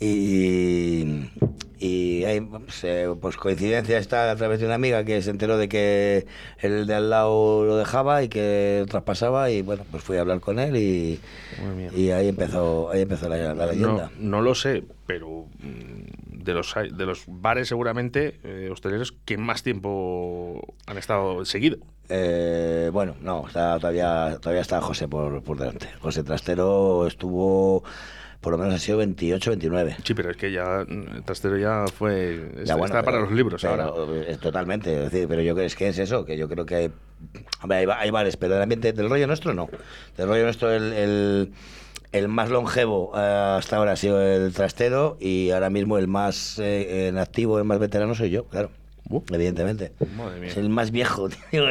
[0.00, 1.28] Y,
[1.78, 5.56] y ahí, pues, eh, pues coincidencia está a través de una amiga que se enteró
[5.56, 6.26] de que
[6.58, 10.40] el de al lado lo dejaba y que traspasaba y bueno, pues fui a hablar
[10.40, 11.20] con él y,
[11.94, 14.10] y ahí empezó, ahí empezó la, la no, leyenda.
[14.18, 19.62] no lo sé, pero mm, de los, de los bares seguramente eh, hosteleros que más
[19.62, 21.78] tiempo han estado seguido.
[22.10, 25.88] Eh, bueno, no, está, todavía, todavía está José por, por delante.
[26.00, 27.84] José Trastero estuvo,
[28.40, 29.96] por lo menos ha sido 28, 29.
[30.04, 32.50] Sí, pero es que ya mm, el trastero ya fue.
[32.56, 34.12] Ya, está, bueno, está para los libros pero, ahora.
[34.20, 36.64] eh, es totalmente, es decir, pero yo creo es que es eso, que yo creo
[36.64, 36.90] que hay,
[37.62, 39.68] hombre, hay, hay bares, pero el ambiente del rollo nuestro no.
[40.16, 41.52] Del rollo nuestro el, el,
[42.12, 46.58] el más longevo eh, hasta ahora ha sido el trastero y ahora mismo el más
[46.58, 48.70] eh, en activo, el más veterano soy yo, claro.
[49.32, 49.92] Evidentemente.
[50.16, 50.50] Madre mía.
[50.50, 51.64] Es el más viejo, tío.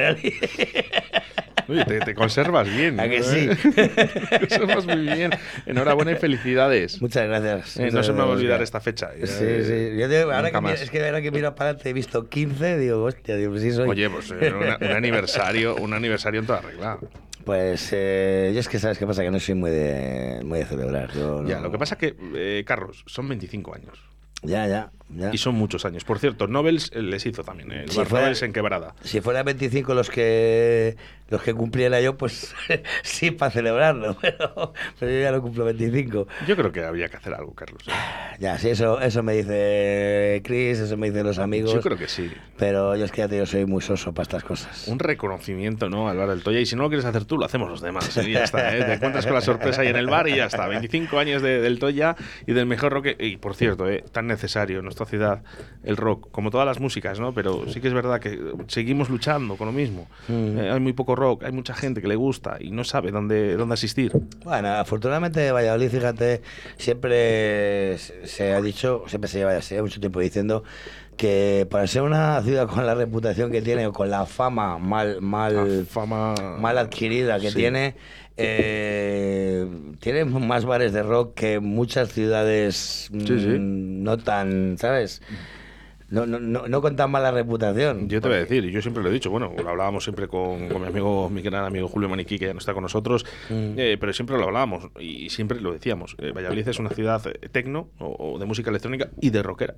[1.70, 2.98] Oye, te, te conservas bien.
[3.00, 3.24] ¿A que ¿eh?
[3.24, 3.50] sí?
[3.76, 5.32] Te conservas muy bien.
[5.66, 7.02] Enhorabuena y felicidades.
[7.02, 7.76] Muchas gracias.
[7.78, 9.10] Eh, no se me va a olvidar esta fecha.
[9.18, 9.98] Sí, sí.
[9.98, 13.04] Yo digo, ahora que, es que ahora que miro para adelante he visto 15, digo,
[13.04, 13.90] hostia, digo, pues sí soy.
[13.90, 17.00] Oye, pues eh, una- un aniversario, un aniversario en toda regla.
[17.44, 20.66] Pues eh, yo es que sabes qué pasa, que no soy muy de, muy de
[20.66, 21.12] celebrar.
[21.14, 24.00] Yo no- Ya, lo que pasa es que, eh, Carlos, son 25 años.
[24.44, 25.30] Ya, ya, ya.
[25.34, 26.03] Y son muchos años.
[26.03, 27.72] Por cierto, Nobels eh, les hizo también.
[27.72, 28.95] eh, El Si bar fuera- en Quebrada.
[29.03, 30.95] Si fuera 25 los que
[31.30, 32.55] los que cumpliera yo, pues
[33.03, 36.26] sí, para celebrarlo, pero, pero yo ya no cumplo 25.
[36.47, 37.84] Yo creo que había que hacer algo, Carlos.
[37.88, 37.91] ¿eh?
[38.39, 41.74] Ya, sí, eso, eso me dice Chris, eso me dicen los amigos.
[41.74, 42.32] Yo creo que sí.
[42.58, 44.88] Pero yo es que ya te digo, soy muy soso para estas cosas.
[44.88, 46.08] Un reconocimiento, ¿no?
[46.08, 46.60] Al bar del Toya.
[46.60, 48.16] Y si no lo quieres hacer tú, lo hacemos los demás.
[48.24, 48.84] Y ya está, ¿eh?
[48.84, 50.68] Te encuentras con la sorpresa ahí en el bar y ya está.
[50.68, 53.08] 25 años de- del Toya y del mejor rock.
[53.20, 54.03] Y por cierto, ¿eh?
[54.12, 55.43] tan necesario nuestra ciudad
[55.84, 57.34] el rock, como todas las músicas, ¿no?
[57.34, 60.08] Pero sí que es verdad que seguimos luchando con lo mismo.
[60.28, 60.58] Mm.
[60.60, 63.56] Eh, hay muy poco rock, hay mucha gente que le gusta y no sabe dónde,
[63.56, 64.12] dónde asistir.
[64.43, 66.41] Bueno, afortunadamente Valladolid, fíjate,
[66.78, 70.64] siempre se- ha dicho, siempre se lleva, lleva mucho tiempo diciendo
[71.16, 75.20] que para ser una ciudad con la reputación que tiene o con la fama mal
[75.20, 77.56] mal fama mal adquirida que Sí.
[77.56, 77.95] tiene
[78.38, 79.68] eh,
[80.00, 83.48] tiene más bares de rock que muchas ciudades Sí, sí.
[83.48, 85.22] mm, no tan sabes
[86.10, 88.08] no, no, no, no con tan mala reputación.
[88.10, 90.28] Yo te voy a decir, y yo siempre lo he dicho, bueno, lo hablábamos siempre
[90.28, 93.26] con, con mi amigo, mi gran amigo Julio Maniquí, que ya no está con nosotros,
[93.49, 93.74] Mm.
[93.78, 96.16] eh, pero siempre lo hablábamos y siempre lo decíamos.
[96.20, 99.76] eh, Valladolid es una ciudad eh, tecno o, o de música electrónica y de rockera.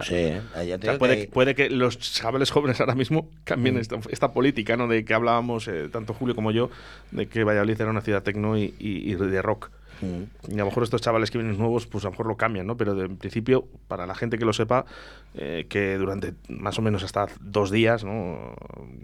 [0.00, 3.76] O sea, Sí, o sea, puede, que- puede que los chavales jóvenes ahora mismo cambien
[3.76, 3.78] Mm.
[3.78, 4.88] esta, esta política, ¿no?
[4.88, 6.68] De que hablábamos, eh, tanto Julio como yo,
[7.12, 9.70] de que Valladolid era una ciudad tecno y, y- y de rock.
[10.00, 10.52] Mm.
[10.52, 12.66] Y a lo mejor estos chavales que vienen nuevos, pues a lo mejor lo cambian,
[12.66, 12.76] ¿no?
[12.76, 14.86] Pero en principio, para la gente que lo sepa,
[15.34, 18.54] eh, que durante más o menos hasta dos días, ¿no?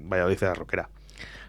[0.09, 0.89] Valladolid era rockera.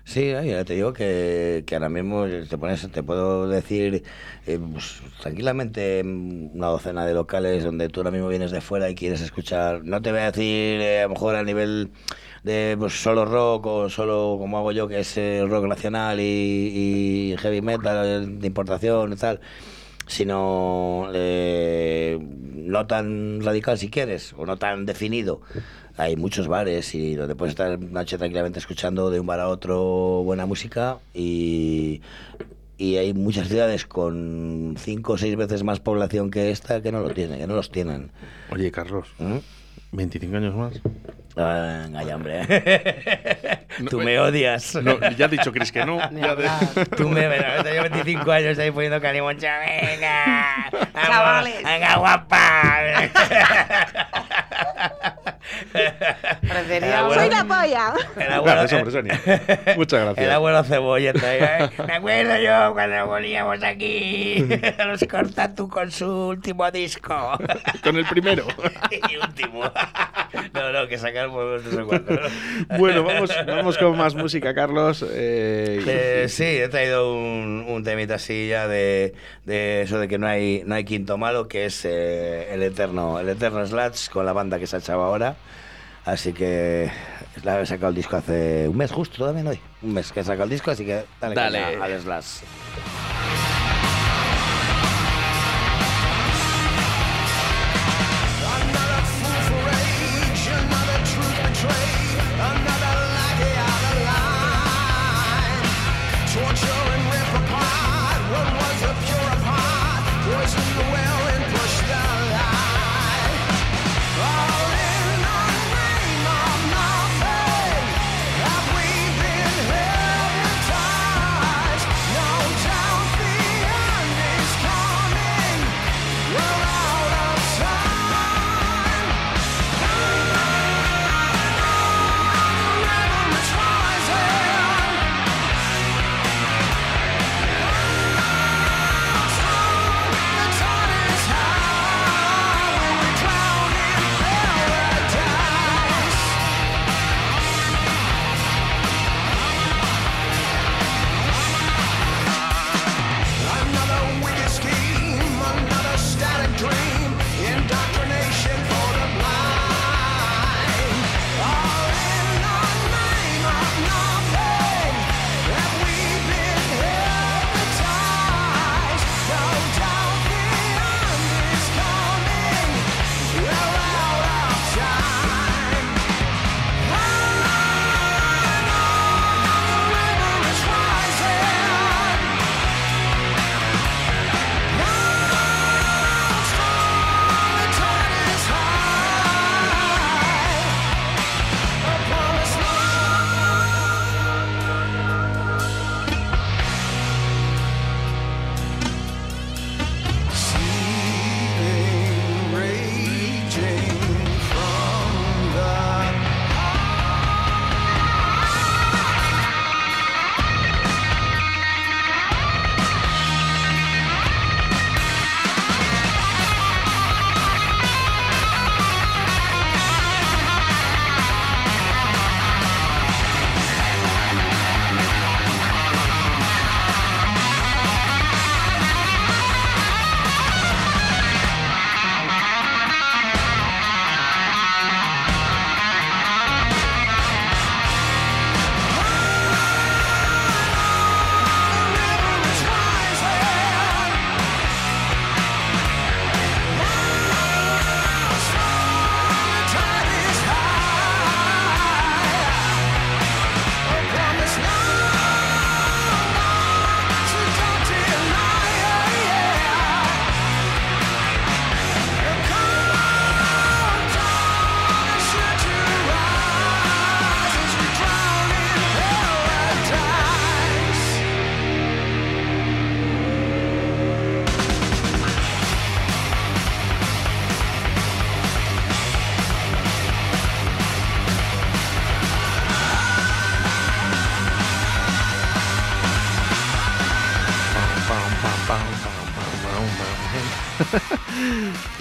[0.06, 4.04] Sí, no, ya te digo que, que ahora mismo te pones, te puedo decir
[4.46, 8.90] eh, pues, tranquilamente mm, una docena de locales donde tú ahora mismo vienes de fuera
[8.90, 11.92] y quieres escuchar, no te voy a decir eh, a lo mejor a nivel
[12.44, 16.24] de pues, solo rock o solo como hago yo que es eh, rock nacional y,
[16.24, 19.40] y heavy metal de importación y tal,
[20.08, 25.42] sino eh, no tan radical si quieres o no tan definido.
[25.96, 30.24] Hay muchos bares y donde puedes estar noche tranquilamente escuchando de un bar a otro
[30.24, 32.02] buena música y,
[32.78, 37.02] y hay muchas ciudades con cinco o seis veces más población que esta que no
[37.02, 38.10] lo tienen, que no los tienen.
[38.52, 39.08] Oye, Carlos,
[39.92, 40.82] 25 años más.
[41.36, 42.46] Ah, Venga, ya, hombre.
[43.90, 44.76] Tú me odias.
[44.76, 45.98] No, ya ha dicho Chris que no.
[46.12, 46.86] Ya de-.
[46.98, 49.58] Tú me verás, yo 25 años ahí poniendo calimoncha.
[49.60, 51.64] Venga, vamos, Chavales.
[51.64, 52.80] venga, guapa.
[56.48, 57.10] Parecería.
[57.14, 57.94] Soy la polla.
[58.18, 59.22] El abuelo, Gracias, hombre, Sonia.
[59.76, 60.26] Muchas gracias.
[60.26, 61.36] El abuelo cebolleta.
[61.36, 61.70] ¿eh?
[61.88, 64.46] Me acuerdo yo cuando volvíamos aquí.
[64.86, 67.38] Nos corta tú con su último disco.
[67.84, 68.46] Con el primero.
[69.10, 69.64] y último.
[70.54, 72.14] No, no, que sacamos sé cuánto.
[72.14, 72.78] ¿no?
[72.78, 75.04] Bueno, vamos, vamos con más música, Carlos.
[75.08, 79.14] eh, Eh, sí, he traído un, un temita así ya de,
[79.46, 83.20] de eso de que no hay, no hay quinto malo, que es eh, el eterno,
[83.20, 85.33] el eterno Slats con la banda que se ha echado ahora.
[86.06, 86.92] Así que
[87.44, 89.60] la he sacado el disco hace un mes justo también hoy.
[89.82, 91.76] Un mes que he sacado el disco, así que dale, Dale.
[91.82, 92.44] al Slats.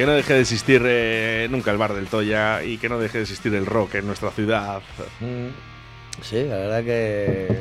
[0.02, 3.18] Que no deje de existir eh, nunca el bar del Toya y que no deje
[3.18, 4.82] de existir el rock en nuestra ciudad.
[5.20, 5.46] Mm.
[6.20, 7.56] Sí, la verdad que.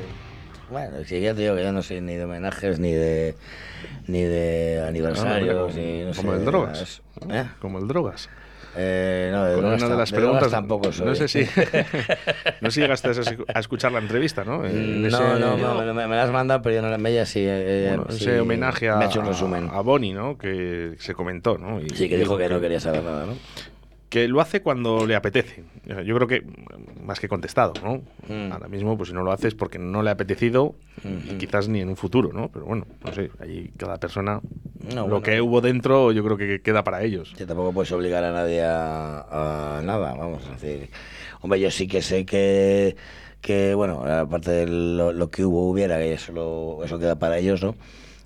[0.72, 3.36] Bueno, si ya te digo que yo no soy ni de homenajes, ni de.
[4.08, 6.02] ni de aniversarios, como, ni.
[6.02, 6.78] No como sé, el nada drogas.
[6.80, 7.04] de eso.
[7.30, 7.46] ¿Eh?
[7.60, 8.28] Como el drogas.
[8.78, 11.06] Eh, no, de Con una de las de preguntas tampoco soy.
[11.08, 11.40] No sé si.
[12.62, 13.10] no sé si llegaste
[13.54, 14.66] a, escuchar la entrevista, ¿no?
[14.66, 17.02] En No, ese- no, no, me, me- me las has mandado, pero yo no las
[17.02, 17.42] veía, sí.
[17.44, 19.70] eh, bueno, sí, ese homenaje a, Me ha hecho un resumen.
[19.72, 20.38] a Bonnie, ¿no?
[20.38, 21.82] Que se comentó, ¿no?
[21.82, 23.34] Y- Sí, que dijo que no quería saber nada, ¿no?
[24.12, 25.64] Que lo hace cuando le apetece.
[26.06, 26.44] Yo creo que
[27.02, 28.02] más que contestado, ¿no?
[28.28, 28.52] Mm.
[28.52, 31.70] Ahora mismo, pues si no lo hace es porque no le ha apetecido y quizás
[31.70, 32.50] ni en un futuro, ¿no?
[32.50, 34.42] Pero bueno, no sé, ahí cada persona,
[34.94, 35.22] No, lo bueno.
[35.22, 37.34] que hubo dentro, yo creo que queda para ellos.
[37.38, 40.90] Que tampoco puedes obligar a nadie a, a nada, vamos a decir.
[41.40, 42.98] Hombre, yo sí que sé que,
[43.40, 47.38] que bueno, aparte de lo, lo que hubo, hubiera, que eso, lo- eso queda para
[47.38, 47.76] ellos, ¿no?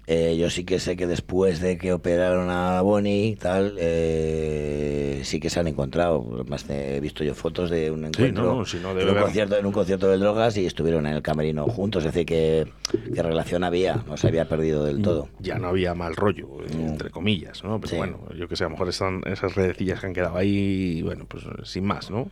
[0.08, 5.22] Eh, yo sí que sé que después de que operaron a Bonnie y tal, eh,
[5.24, 6.24] sí que se han encontrado.
[6.36, 9.72] Además, he visto yo fotos de un encuentro no, no, en, un concierto, en un
[9.72, 12.06] concierto de drogas y estuvieron en el camerino juntos.
[12.06, 12.68] Es decir, que,
[13.14, 15.28] que relación había, no se había perdido del todo.
[15.40, 17.80] Ya no había mal rollo, eh, entre comillas, ¿no?
[17.80, 17.98] Pero Sí.
[17.98, 21.26] bueno, yo que sé, a lo mejor están esas redecillas que han quedado ahí, bueno,
[21.28, 22.30] pues sin más, ¿no?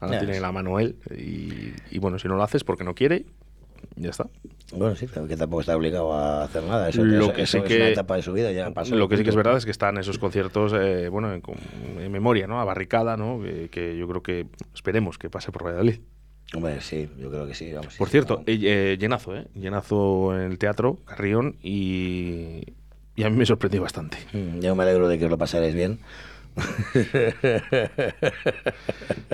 [0.00, 2.94] Ahora Ya tiene la mano él y, y bueno, si no lo haces porque no
[2.94, 3.24] quiere,
[3.96, 4.26] ya está.
[4.72, 6.88] Bueno, sí, que tampoco está obligado a hacer nada.
[6.90, 8.94] Eso, Lo eso- que eso sí es que- una etapa de su vida, ya pasó.
[8.94, 11.42] Lo que sí que es verdad es que están esos conciertos, eh, bueno, en,
[12.00, 12.60] en memoria, ¿no?
[12.60, 13.40] A barricada, ¿no?
[13.42, 16.00] Que, que yo creo que esperemos que pase por Valladolid.
[16.54, 17.72] Hombre, sí, yo creo que sí.
[17.72, 19.46] Vamos, Por sí, cierto, eh, eh, llenazo, ¿eh?
[19.54, 22.62] Llenazo en el teatro, Carrión, y,
[23.16, 24.16] y a mí me sorprendió bastante.
[24.32, 25.98] Mm, Yo me alegro de que os lo pasaréis bien.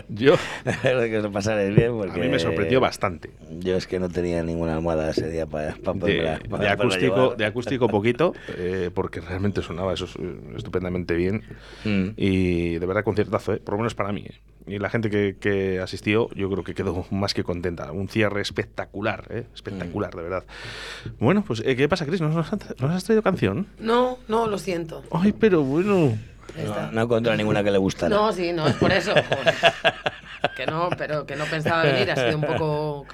[0.08, 0.36] Yo.
[0.64, 2.18] De que os lo pasaréis bien porque...
[2.20, 3.30] A mí me sorprendió bastante.
[3.60, 6.48] Yo es que no tenía ninguna almohada ese día para, para De, poderla- de para
[6.48, 11.42] poderla acústico, de acústico poquito, eh, porque realmente sonaba eso eh, estupendamente bien.
[11.84, 12.08] Mm.
[12.16, 13.58] Y de verdad conciertazo, ¿eh?
[13.58, 14.24] por lo menos para mí.
[14.28, 14.40] ¿eh?
[14.66, 17.92] Y la gente que, que asistió, yo creo que quedó más que contenta.
[17.92, 19.44] Un cierre espectacular, ¿eh?
[19.54, 20.44] espectacular, de verdad.
[21.18, 22.22] Bueno, pues, eh, ¿qué pasa, nos
[22.52, 23.66] has- nos has traído canción?
[23.78, 25.02] No, no, lo siento.
[25.10, 26.16] Ay, pero bueno.
[26.56, 28.14] No, no encontrado ninguna que le gustara.
[28.14, 29.12] No, sí, no, es por eso.
[30.56, 33.06] Que no, pero que no pensaba venir, ha sido un poco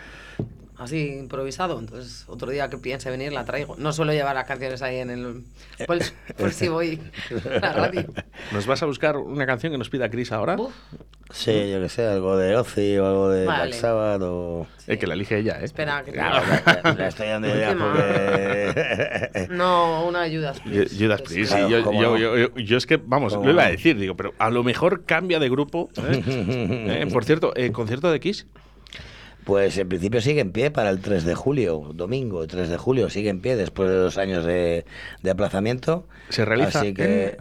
[0.81, 1.79] así improvisado.
[1.79, 3.77] Entonces, otro día que piense venir la traigo.
[3.79, 5.45] No suelo llevar las canciones ahí en el.
[5.87, 5.99] Por,
[6.37, 7.01] por si voy
[7.47, 8.05] a la radio.
[8.53, 10.57] ¿Nos vas a buscar una canción que nos pida Chris ahora?
[11.33, 13.69] Sí, yo que sé, algo de Ozzy o algo de Vale.
[13.69, 14.67] Black Sabbath o...
[14.89, 15.65] Eh, que la elige ella, ¿eh?
[15.65, 19.47] Espera, que Claro, la, la- la estoy dando idea porque...
[19.51, 20.55] No, una ayuda.
[20.65, 22.19] Yo- Judas Priest, sí, Claro, yo, yo- no.
[22.19, 25.05] yo- yo- yo es que, vamos, lo iba a decir, digo, pero a lo mejor
[25.05, 25.89] cambia de grupo.
[25.99, 26.21] ¿eh?
[27.01, 28.47] Eh, por cierto, eh, concierto de Kiss.
[29.45, 33.11] Pues en principio sigue en pie para el 3 de julio, domingo 3 de julio,
[33.11, 34.85] sigue en pie después de dos años de,
[35.23, 36.07] de aplazamiento.
[36.29, 37.27] Se realiza Así que...
[37.31, 37.37] en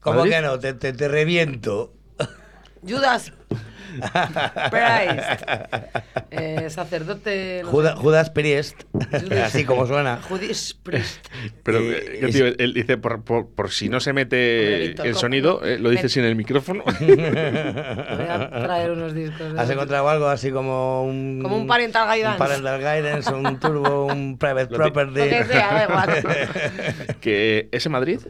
[0.00, 0.32] ¿Cómo Madrid?
[0.32, 0.58] que no?
[0.58, 1.92] Te, te, te reviento.
[2.82, 3.32] Judas
[4.70, 5.42] Priest.
[6.30, 7.62] Eh, sacerdote.
[7.64, 8.00] no Juda- sé.
[8.00, 10.20] Judas Priest, Judas- así como suena.
[10.22, 11.26] Judas Priest.
[11.64, 14.24] Pero, Y- eh, yo y- digo, él dice, por, por- por si no se Hombre,
[14.26, 15.20] mete Víctor, el ¿cómo?
[15.20, 16.10] sonido, eh, lo dice Ven.
[16.10, 16.84] sin el micrófono.
[17.00, 17.24] Voy
[18.28, 19.58] a traer unos discos.
[19.58, 21.40] ¿Has encontrado algo así como un...
[21.42, 22.40] Como un parental guidance.
[22.42, 25.18] Un parental guidance, un turbo, un private Lo ti- property.
[25.18, 27.16] Lo que sea, da igual.
[27.20, 28.20] que es en Madrid.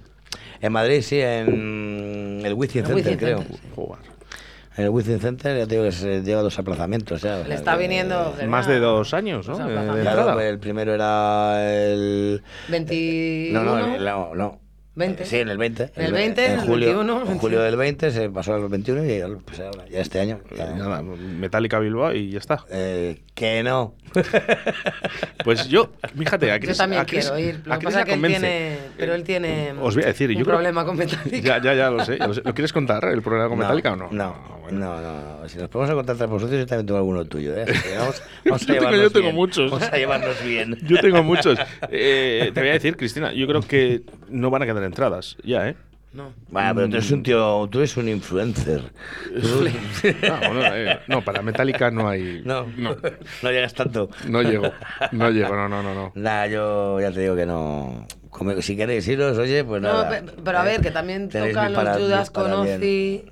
[0.62, 3.38] En Madrid, sí, en el Wizzing El Center, Wizzing creo.
[3.38, 4.10] Center, Joder.
[4.80, 7.20] En el Wizzing Center, ya te digo que se lleva dos aplazamientos.
[7.20, 8.34] Ya, o Le sea está que- viniendo.
[8.48, 9.56] Más de dos años, ¿no?
[9.58, 10.00] Pues.
[10.00, 12.42] Claro, el primero era el...
[12.68, 13.62] 21.
[13.62, 14.59] No, no, el- no, no.
[14.94, 15.24] 20.
[15.24, 15.92] Sí, en el 20.
[15.96, 19.04] En el 20, en el julio, 21, En julio del 20 se pasó al 21
[19.04, 20.40] y pues ahora, ya este año.
[20.56, 22.64] ya- Metallica Bilbao y ya está.
[22.70, 23.94] Eh, que no.
[25.44, 27.60] Pues yo, fíjate, a Chris, Yo también a Chris- quiero ir.
[27.64, 28.76] Lo a que pasa que él tiene.
[28.98, 29.72] Pero él tiene.
[29.80, 31.40] Os voy a decir, un yo creo- problema con Metallica.
[31.58, 32.42] Ya, ya, ya lo sé, ya lo sé.
[32.44, 34.08] ¿Lo quieres contar, el problema con Metallica o no?
[34.10, 34.78] No, bueno.
[34.78, 35.48] no, no, no.
[35.48, 37.56] Si nos ponemos a contar entre vosotros, yo también tengo alguno tuyo.
[37.56, 37.64] ¿eh?
[37.98, 39.34] Vamos, a Yo tengo- llevarnos yo tengo bien.
[39.36, 39.70] muchos.
[39.70, 40.78] Vamos a llevarnos bien.
[40.86, 41.58] Yo tengo muchos.
[41.90, 45.68] Eh, te voy a decir, Cristina, yo creo que no van a quedar entradas ya,
[45.68, 45.76] ¿eh?
[46.12, 46.32] No.
[46.48, 48.82] Bueno, pero tú eres un tío, tú eres un influencer.
[49.32, 52.42] No, bueno, eh, no, para Metallica no hay.
[52.44, 52.96] No, no,
[53.42, 54.10] no llegas tanto.
[54.28, 54.72] no llego.
[55.12, 55.94] No llego, no, no, no.
[55.94, 56.12] no.
[56.16, 58.06] Nada, yo ya te digo que no.
[58.28, 60.08] Como- si queréis iros, oye, pues No, nada.
[60.10, 62.76] pe- pero a ver, que también tocan los Judas con bien.
[62.78, 63.24] Ozzy.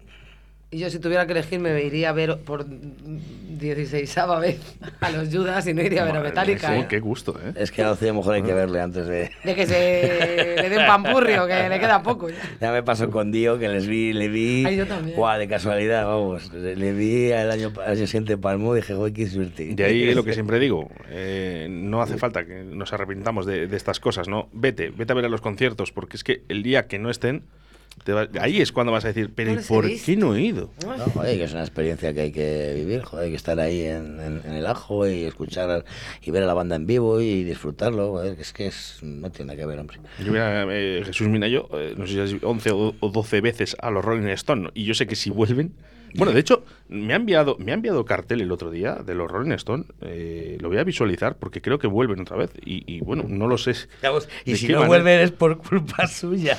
[0.71, 4.61] Y yo, si tuviera que elegir, me iría a ver por 16 vez
[5.01, 6.71] a los Judas y no iría a ver a Metallica.
[6.71, 6.87] mía, ¿eh?
[6.91, 7.55] Qué gusto, ¿eh?
[7.57, 9.31] Es que a Ozzy a lo mejor hay que verle antes de.
[9.45, 12.29] De que se le dé un pampurrio, que le queda poco.
[12.29, 12.37] ya.
[12.61, 14.67] Ya me pasó con Dio, que les vi, le vi.
[14.67, 15.17] Ay, yo también.
[15.17, 16.53] Guau, de casualidad, vamos.
[16.53, 19.75] Le vi el año, al año siguiente en Palmo y dije, joder, qué suerte.
[19.75, 23.77] De ahí lo que siempre digo, eh, no hace falta que nos arrepintamos de, de
[23.77, 24.51] estas cosas, ¿no?
[24.53, 27.45] Vete, vete a ver a los conciertos, porque es que el día que no estén,
[28.13, 30.71] va- ahí es cuando vas a decir, pero ¿y por qué no he ido?
[30.85, 33.83] No, joder, que es una experiencia que hay que vivir, joder, hay que estar ahí
[33.83, 35.85] en, en- en el ajo y escuchar
[36.23, 39.31] y ver a la banda en vivo y disfrutarlo, joder, que es que es, no
[39.31, 39.99] tiene nada que ver, hombre.
[40.25, 43.41] Yo mira, eh, Jesús Minayo, eh, no sé si has ido 11 o o 12
[43.41, 45.73] veces a los Rolling Stone y yo sé que si vuelven...
[46.15, 49.31] Bueno, de hecho, me ha enviado, me ha enviado cartel el otro día de los
[49.31, 49.85] Rolling Stone.
[50.03, 52.51] eh, lo voy a visualizar porque creo que vuelven otra vez.
[52.65, 53.73] Y, y, bueno, no lo sé.
[54.45, 54.87] Y si no manera.
[54.89, 56.57] vuelven es por culpa suya.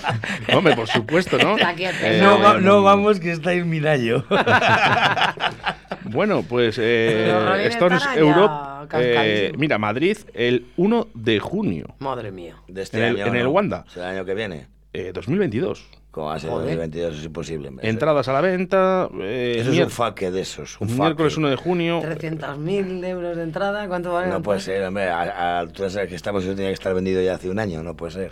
[0.54, 1.58] Hombre, por supuesto, ¿no?
[1.58, 4.24] Eh, no, va- no vamos, que está en Minayo.
[6.06, 8.88] Bueno, pues eh, Stones Europe.
[8.93, 11.95] eh, mira, Madrid el 1 de junio.
[12.00, 12.56] Madre mía.
[12.68, 13.47] De este En el- año, en el.
[13.47, 13.86] Wanda.
[13.88, 14.68] Es el año que viene.
[14.93, 15.86] Eh, 2022.
[16.26, 16.65] Va a ser Joder.
[16.78, 17.67] 2022, es imposible.
[17.70, 17.89] hombre.
[17.89, 19.09] Entradas a la venta.
[19.22, 20.80] eh, Eso es un faque de esos.
[20.80, 22.01] Un miércoles 1 de junio.
[22.01, 24.30] 300.000 euros de entrada, ¿cuánto vale?
[24.30, 25.09] No puede ser, hombre.
[25.09, 27.59] A, a alturas en las que estamos, eso tenía que estar vendido ya hace un
[27.59, 28.32] año, no puede ser.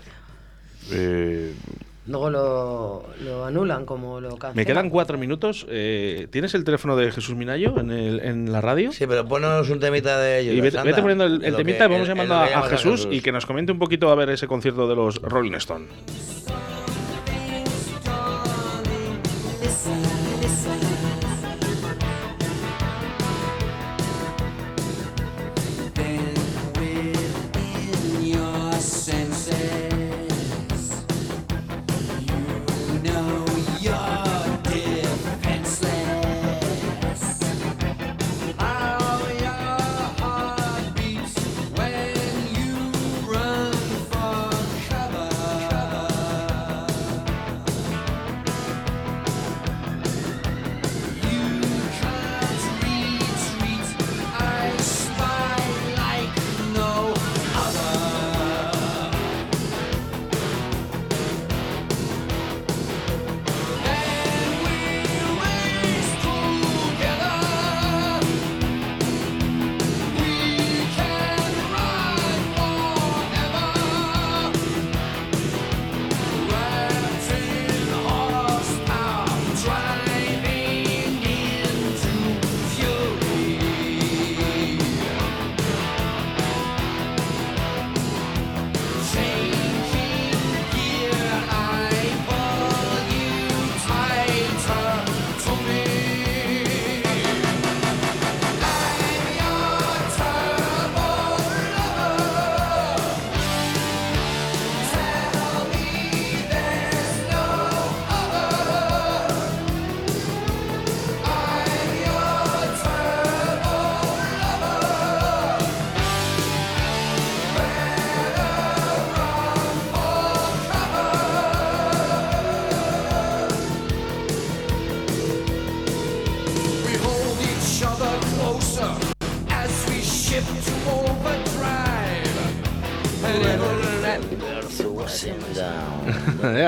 [0.91, 1.53] Eh,
[2.09, 4.55] Luego lo, lo anulan como lo cancelan.
[4.55, 5.65] me quedan cuatro minutos.
[5.69, 8.93] eh, ¿Tienes el teléfono de Jesús Minayo en, el- en la radio?
[8.93, 10.55] Sí, pero ponos un temita de ellos.
[10.55, 13.19] Y vete, poniendo el, temita que- y vamos llamando lo a, que a Jesús, y
[13.19, 15.87] que nos comente un poquito a ver ese concierto de los Rolling Stone.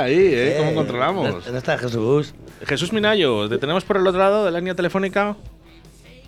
[0.04, 0.56] Ahí, ¿eh?
[0.58, 1.45] ¿Cómo Eh, controlamos?
[1.45, 2.34] ¿Dónde está Jesús?
[2.66, 5.36] Jesús Minayo, ¿te tenemos por el otro lado de la línea telefónica?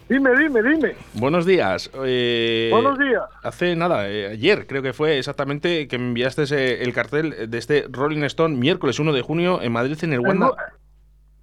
[0.09, 0.95] Dime, dime, dime.
[1.13, 1.89] Buenos días.
[2.03, 3.23] eh, Buenos días.
[3.43, 7.57] Hace nada, eh, ayer creo que fue exactamente que me enviaste ese- el cartel de
[7.57, 10.51] este Rolling Stone miércoles 1 de junio en Madrid en el Wanda.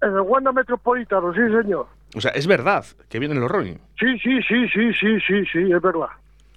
[0.01, 1.87] En el Wanda Metropolitano, sí, señor.
[2.15, 3.75] O sea, es verdad que vienen los Rolling.
[3.99, 6.07] Sí, sí, sí, sí, sí, sí, sí, es verdad.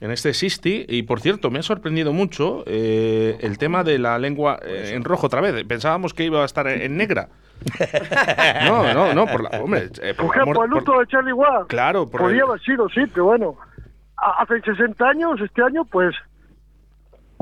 [0.03, 4.19] En este Sisti, y por cierto, me ha sorprendido mucho eh, el tema de la
[4.19, 5.65] lengua eh, en rojo otra vez.
[5.65, 7.29] Pensábamos que iba a estar en, en negra.
[8.67, 9.61] No, no, no, por la.
[9.63, 11.69] Hombre, eh, por Por el el por- luto de Charlie Watts.
[11.69, 13.57] Claro, por Podría el- haber sido, sí, pero bueno.
[14.17, 16.15] Hace 60 años, este año, pues,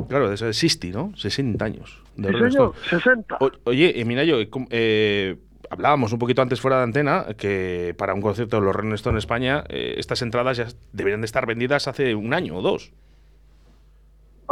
[0.09, 1.13] Claro, es el Sisti, ¿no?
[1.17, 2.03] 60 años.
[2.17, 3.03] de sí, señor, Stone.
[3.03, 3.37] 60.
[3.41, 5.37] O- oye, eh, mira yo, eh, eh,
[5.71, 9.15] hablábamos un poquito antes fuera de antena que para un concierto de los Rolling Stone
[9.15, 12.93] en España, eh, estas entradas ya deberían de estar vendidas hace un año o dos.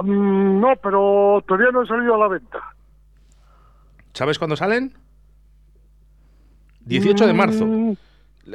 [0.03, 2.59] Mm, no, pero todavía no han salido a la venta.
[4.15, 4.95] ¿Sabes cuándo salen?
[6.85, 7.67] 18 de marzo.
[7.67, 7.95] Mm,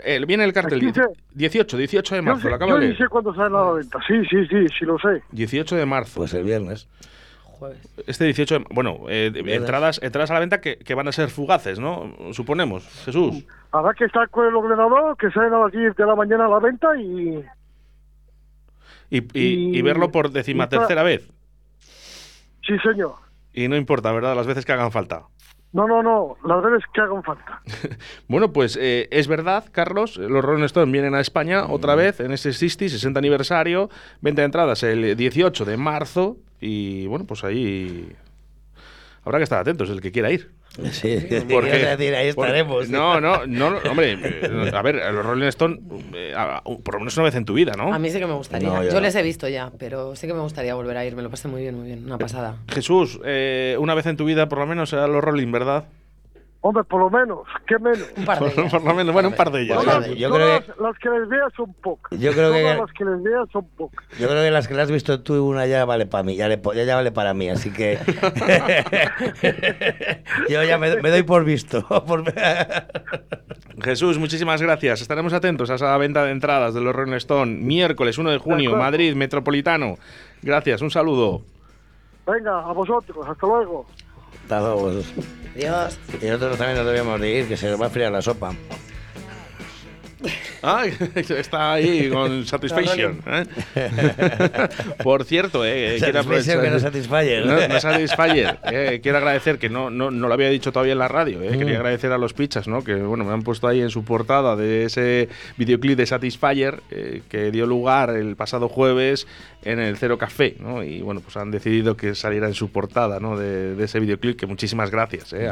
[0.03, 0.77] Eh, viene el cartel.
[0.79, 1.03] Aquí dice-
[1.35, 2.97] 18, 18 de yo marzo, sé- lo acabo yo de leer.
[2.97, 3.99] sé cuándo salen a la venta.
[4.07, 5.21] Sí, sí, sí, sí lo sé.
[5.31, 6.13] 18 de marzo.
[6.15, 6.87] Pues el viernes.
[8.07, 11.29] Este 18 de, Bueno, eh, entradas, entradas a la venta que, que van a ser
[11.29, 12.13] fugaces, ¿no?
[12.31, 12.83] Suponemos.
[13.05, 13.45] Jesús.
[13.71, 16.49] Habrá que estar con el ordenador, que salen a las 10 de la mañana a
[16.49, 17.43] la venta y...
[19.09, 21.29] Y, y- y Y- verlo por décima y está- tercera vez.
[22.65, 23.15] Sí, señor.
[23.53, 24.35] Y no importa, ¿verdad?
[24.35, 25.23] Las veces que hagan falta.
[25.73, 27.61] No, no, no, las veces que hagan falta.
[28.27, 32.31] Bueno, pues eh, es verdad, Carlos, los Rolling Stones vienen a España otra vez en
[32.31, 33.89] ese 60, 60 aniversario,
[34.21, 38.09] venta de entradas el 18 de marzo y bueno, pues ahí
[39.23, 40.51] habrá que estar atentos el que quiera ir.
[40.91, 41.17] Sí,
[41.51, 42.89] Porque- decir, ahí estaremos.
[42.89, 45.79] No, no, no, no, hombre, eh, a ver, los Rolling Stone,
[46.15, 47.93] eh, a- por lo menos una vez en tu vida, ¿no?
[47.93, 48.67] A mí sí que me gustaría.
[48.69, 49.01] No, yo yo no.
[49.01, 51.15] les he visto ya, pero sí que me gustaría volver a ir.
[51.15, 52.03] Me lo pasé muy bien, muy bien.
[52.05, 52.57] Una pasada.
[52.69, 55.85] Jesús, eh, una vez en tu vida por lo menos a los Rolling, ¿verdad?
[56.65, 57.99] Hombre, por lo menos, ¿qué menos?
[58.15, 59.83] Un par de Por, por lo menos, bueno, un par de ellas.
[59.83, 62.17] Todas- yo creo que- las que les veas son pocas.
[62.17, 64.05] Yo creo que- Todas las que les veas son pocas.
[64.17, 66.47] Yo creo que las que las has visto tú, una ya vale para mí, ya,
[66.47, 67.99] le ya, ya vale para mí, así que
[70.49, 71.85] yo ya me, me doy por visto.
[72.07, 72.23] por-
[73.83, 75.01] Jesús, muchísimas gracias.
[75.01, 77.57] Estaremos atentos a esa venta de entradas de los Rolling Stone.
[77.59, 78.75] Miércoles 1 de junio.
[78.75, 79.97] Madrid, Metropolitano.
[80.41, 81.41] Gracias, un saludo.
[82.25, 83.85] Venga, a vosotros, hasta luego.
[84.43, 85.25] Hasta luego, vosotros.
[85.55, 85.99] Dios.
[86.21, 88.53] Y nosotros también nos debíamos de ir, que se nos va a enfriar la sopa.
[90.65, 93.19] Ah, está ahí con Satisfaction.
[93.27, 93.45] ¿eh?
[95.03, 97.45] Por cierto, eh, quiero Satisfaction aprovechar- que no Satisfyer.
[97.45, 101.09] No, no eh, quiero agradecer que no, no, no lo había dicho todavía en la
[101.09, 101.41] radio.
[101.43, 101.81] eh, Quería Mm.
[101.81, 102.81] agradecer a los pichas, ¿no?
[102.81, 105.27] Que bueno, me han puesto ahí en su portada de ese
[105.57, 109.27] videoclip de Satisfyer eh, que dio lugar el pasado jueves
[109.65, 110.83] en el Cero Café, ¿no?
[110.83, 113.37] Y bueno, pues han decidido que saliera en su portada, ¿no?
[113.37, 114.37] De, de ese videoclip.
[114.37, 115.49] Que muchísimas gracias, eh,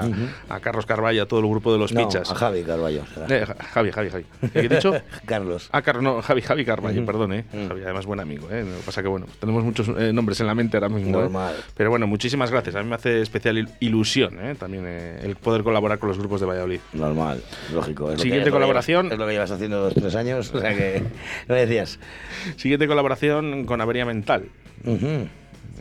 [0.49, 2.29] a, Carlos Carballo, a todo el grupo de los No, pichas.
[2.31, 3.03] a Javi Carballo.
[3.29, 4.25] Eh, Ja- Javi, Javi, Javi.
[4.53, 4.93] ¿Qué he dicho?
[5.25, 5.69] Carlos.
[5.71, 7.45] Ah, Carlos, no, Javi, Javi Carballo, perdón, eh.
[7.67, 8.63] Javi, además buen amigo, eh.
[8.63, 11.19] Lo que pasa que, bueno, tenemos muchos eh, nombres en la mente ahora mismo.
[11.19, 11.55] Normal.
[11.75, 12.75] Pero bueno, muchísimas gracias.
[12.75, 16.39] A mí me hace especial il- ilusión, eh, también el poder colaborar con los grupos
[16.41, 16.79] de Valladolid.
[16.93, 17.41] Normal,
[17.73, 18.11] lógico.
[18.11, 19.11] es Siguiente es lo que colaboración.
[19.11, 21.03] Es lo que llevas haciendo dos, tres años, o sea que...
[21.47, 21.99] ¿Lo decías?
[22.57, 24.49] Siguiente colaboración con Avería Mental.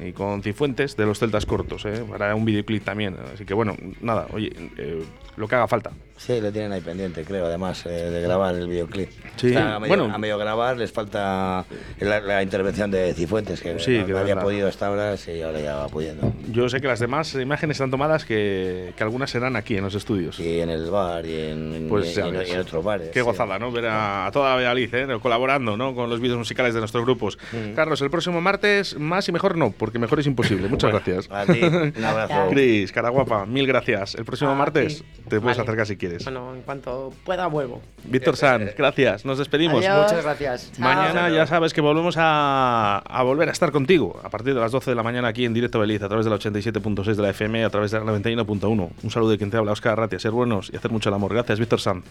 [0.02, 2.04] Y con Cifuentes de los Celtas Cortos, ¿eh?
[2.08, 3.16] para un videoclip también.
[3.34, 5.02] Así que bueno, nada, oye, eh,
[5.37, 5.91] lo que haga falta.
[6.16, 9.09] Sí, lo tienen ahí pendiente, creo, además, eh, de grabar el videoclip.
[9.37, 10.14] Sí, Está a medio, bueno.
[10.14, 11.64] a medio grabar, les falta
[11.99, 15.41] la, la intervención de Cifuentes, que Sí, no, que no había podido hasta ahora, sí,
[15.41, 16.31] ahora ya va pudiendo.
[16.53, 19.95] Yo sé que las demás imágenes están tomadas que, que algunas serán aquí en los
[19.95, 20.39] estudios.
[20.39, 22.49] Y en el bar y en, Pues y, ya y en- ves.
[22.51, 23.09] y en otros bares.
[23.09, 23.24] Qué sí.
[23.24, 23.72] gozada, ¿no?
[23.72, 25.18] Ver a, a toda Valladolid ¿eh?
[25.22, 25.95] colaborando ¿no?
[25.95, 27.39] con los vídeos musicales de nuestros grupos.
[27.53, 27.72] Mm.
[27.72, 30.68] Carlos, el próximo martes, más y mejor no, porque mejor es imposible.
[30.68, 31.31] Muchas Bueno, gracias.
[31.33, 31.62] a ti,
[31.99, 32.51] un abrazo.
[32.51, 34.16] Cris, cara guapa, mil gracias.
[34.16, 35.19] El próximo A martes ti.
[35.28, 35.68] Te puedes Vale.
[35.68, 36.24] acercar si quieres.
[36.24, 37.80] Bueno, en cuanto pueda, vuelvo.
[38.04, 39.24] Víctor Sanz, gracias.
[39.24, 39.84] Nos despedimos.
[39.84, 40.10] Adiós.
[40.10, 40.72] Muchas gracias.
[40.72, 40.82] Chao.
[40.84, 44.72] Mañana ya sabes que volvemos a, a volver a estar contigo a partir de las
[44.72, 47.30] 12 de la mañana aquí en directo Beliz a través de la 87.6 de la
[47.30, 48.90] FM a través de la 91.1.
[49.02, 50.18] Un saludo de quien te habla, Oscar Ratia.
[50.18, 51.32] Ser buenos y hacer mucho el amor.
[51.32, 52.04] Gracias, Víctor Sanz.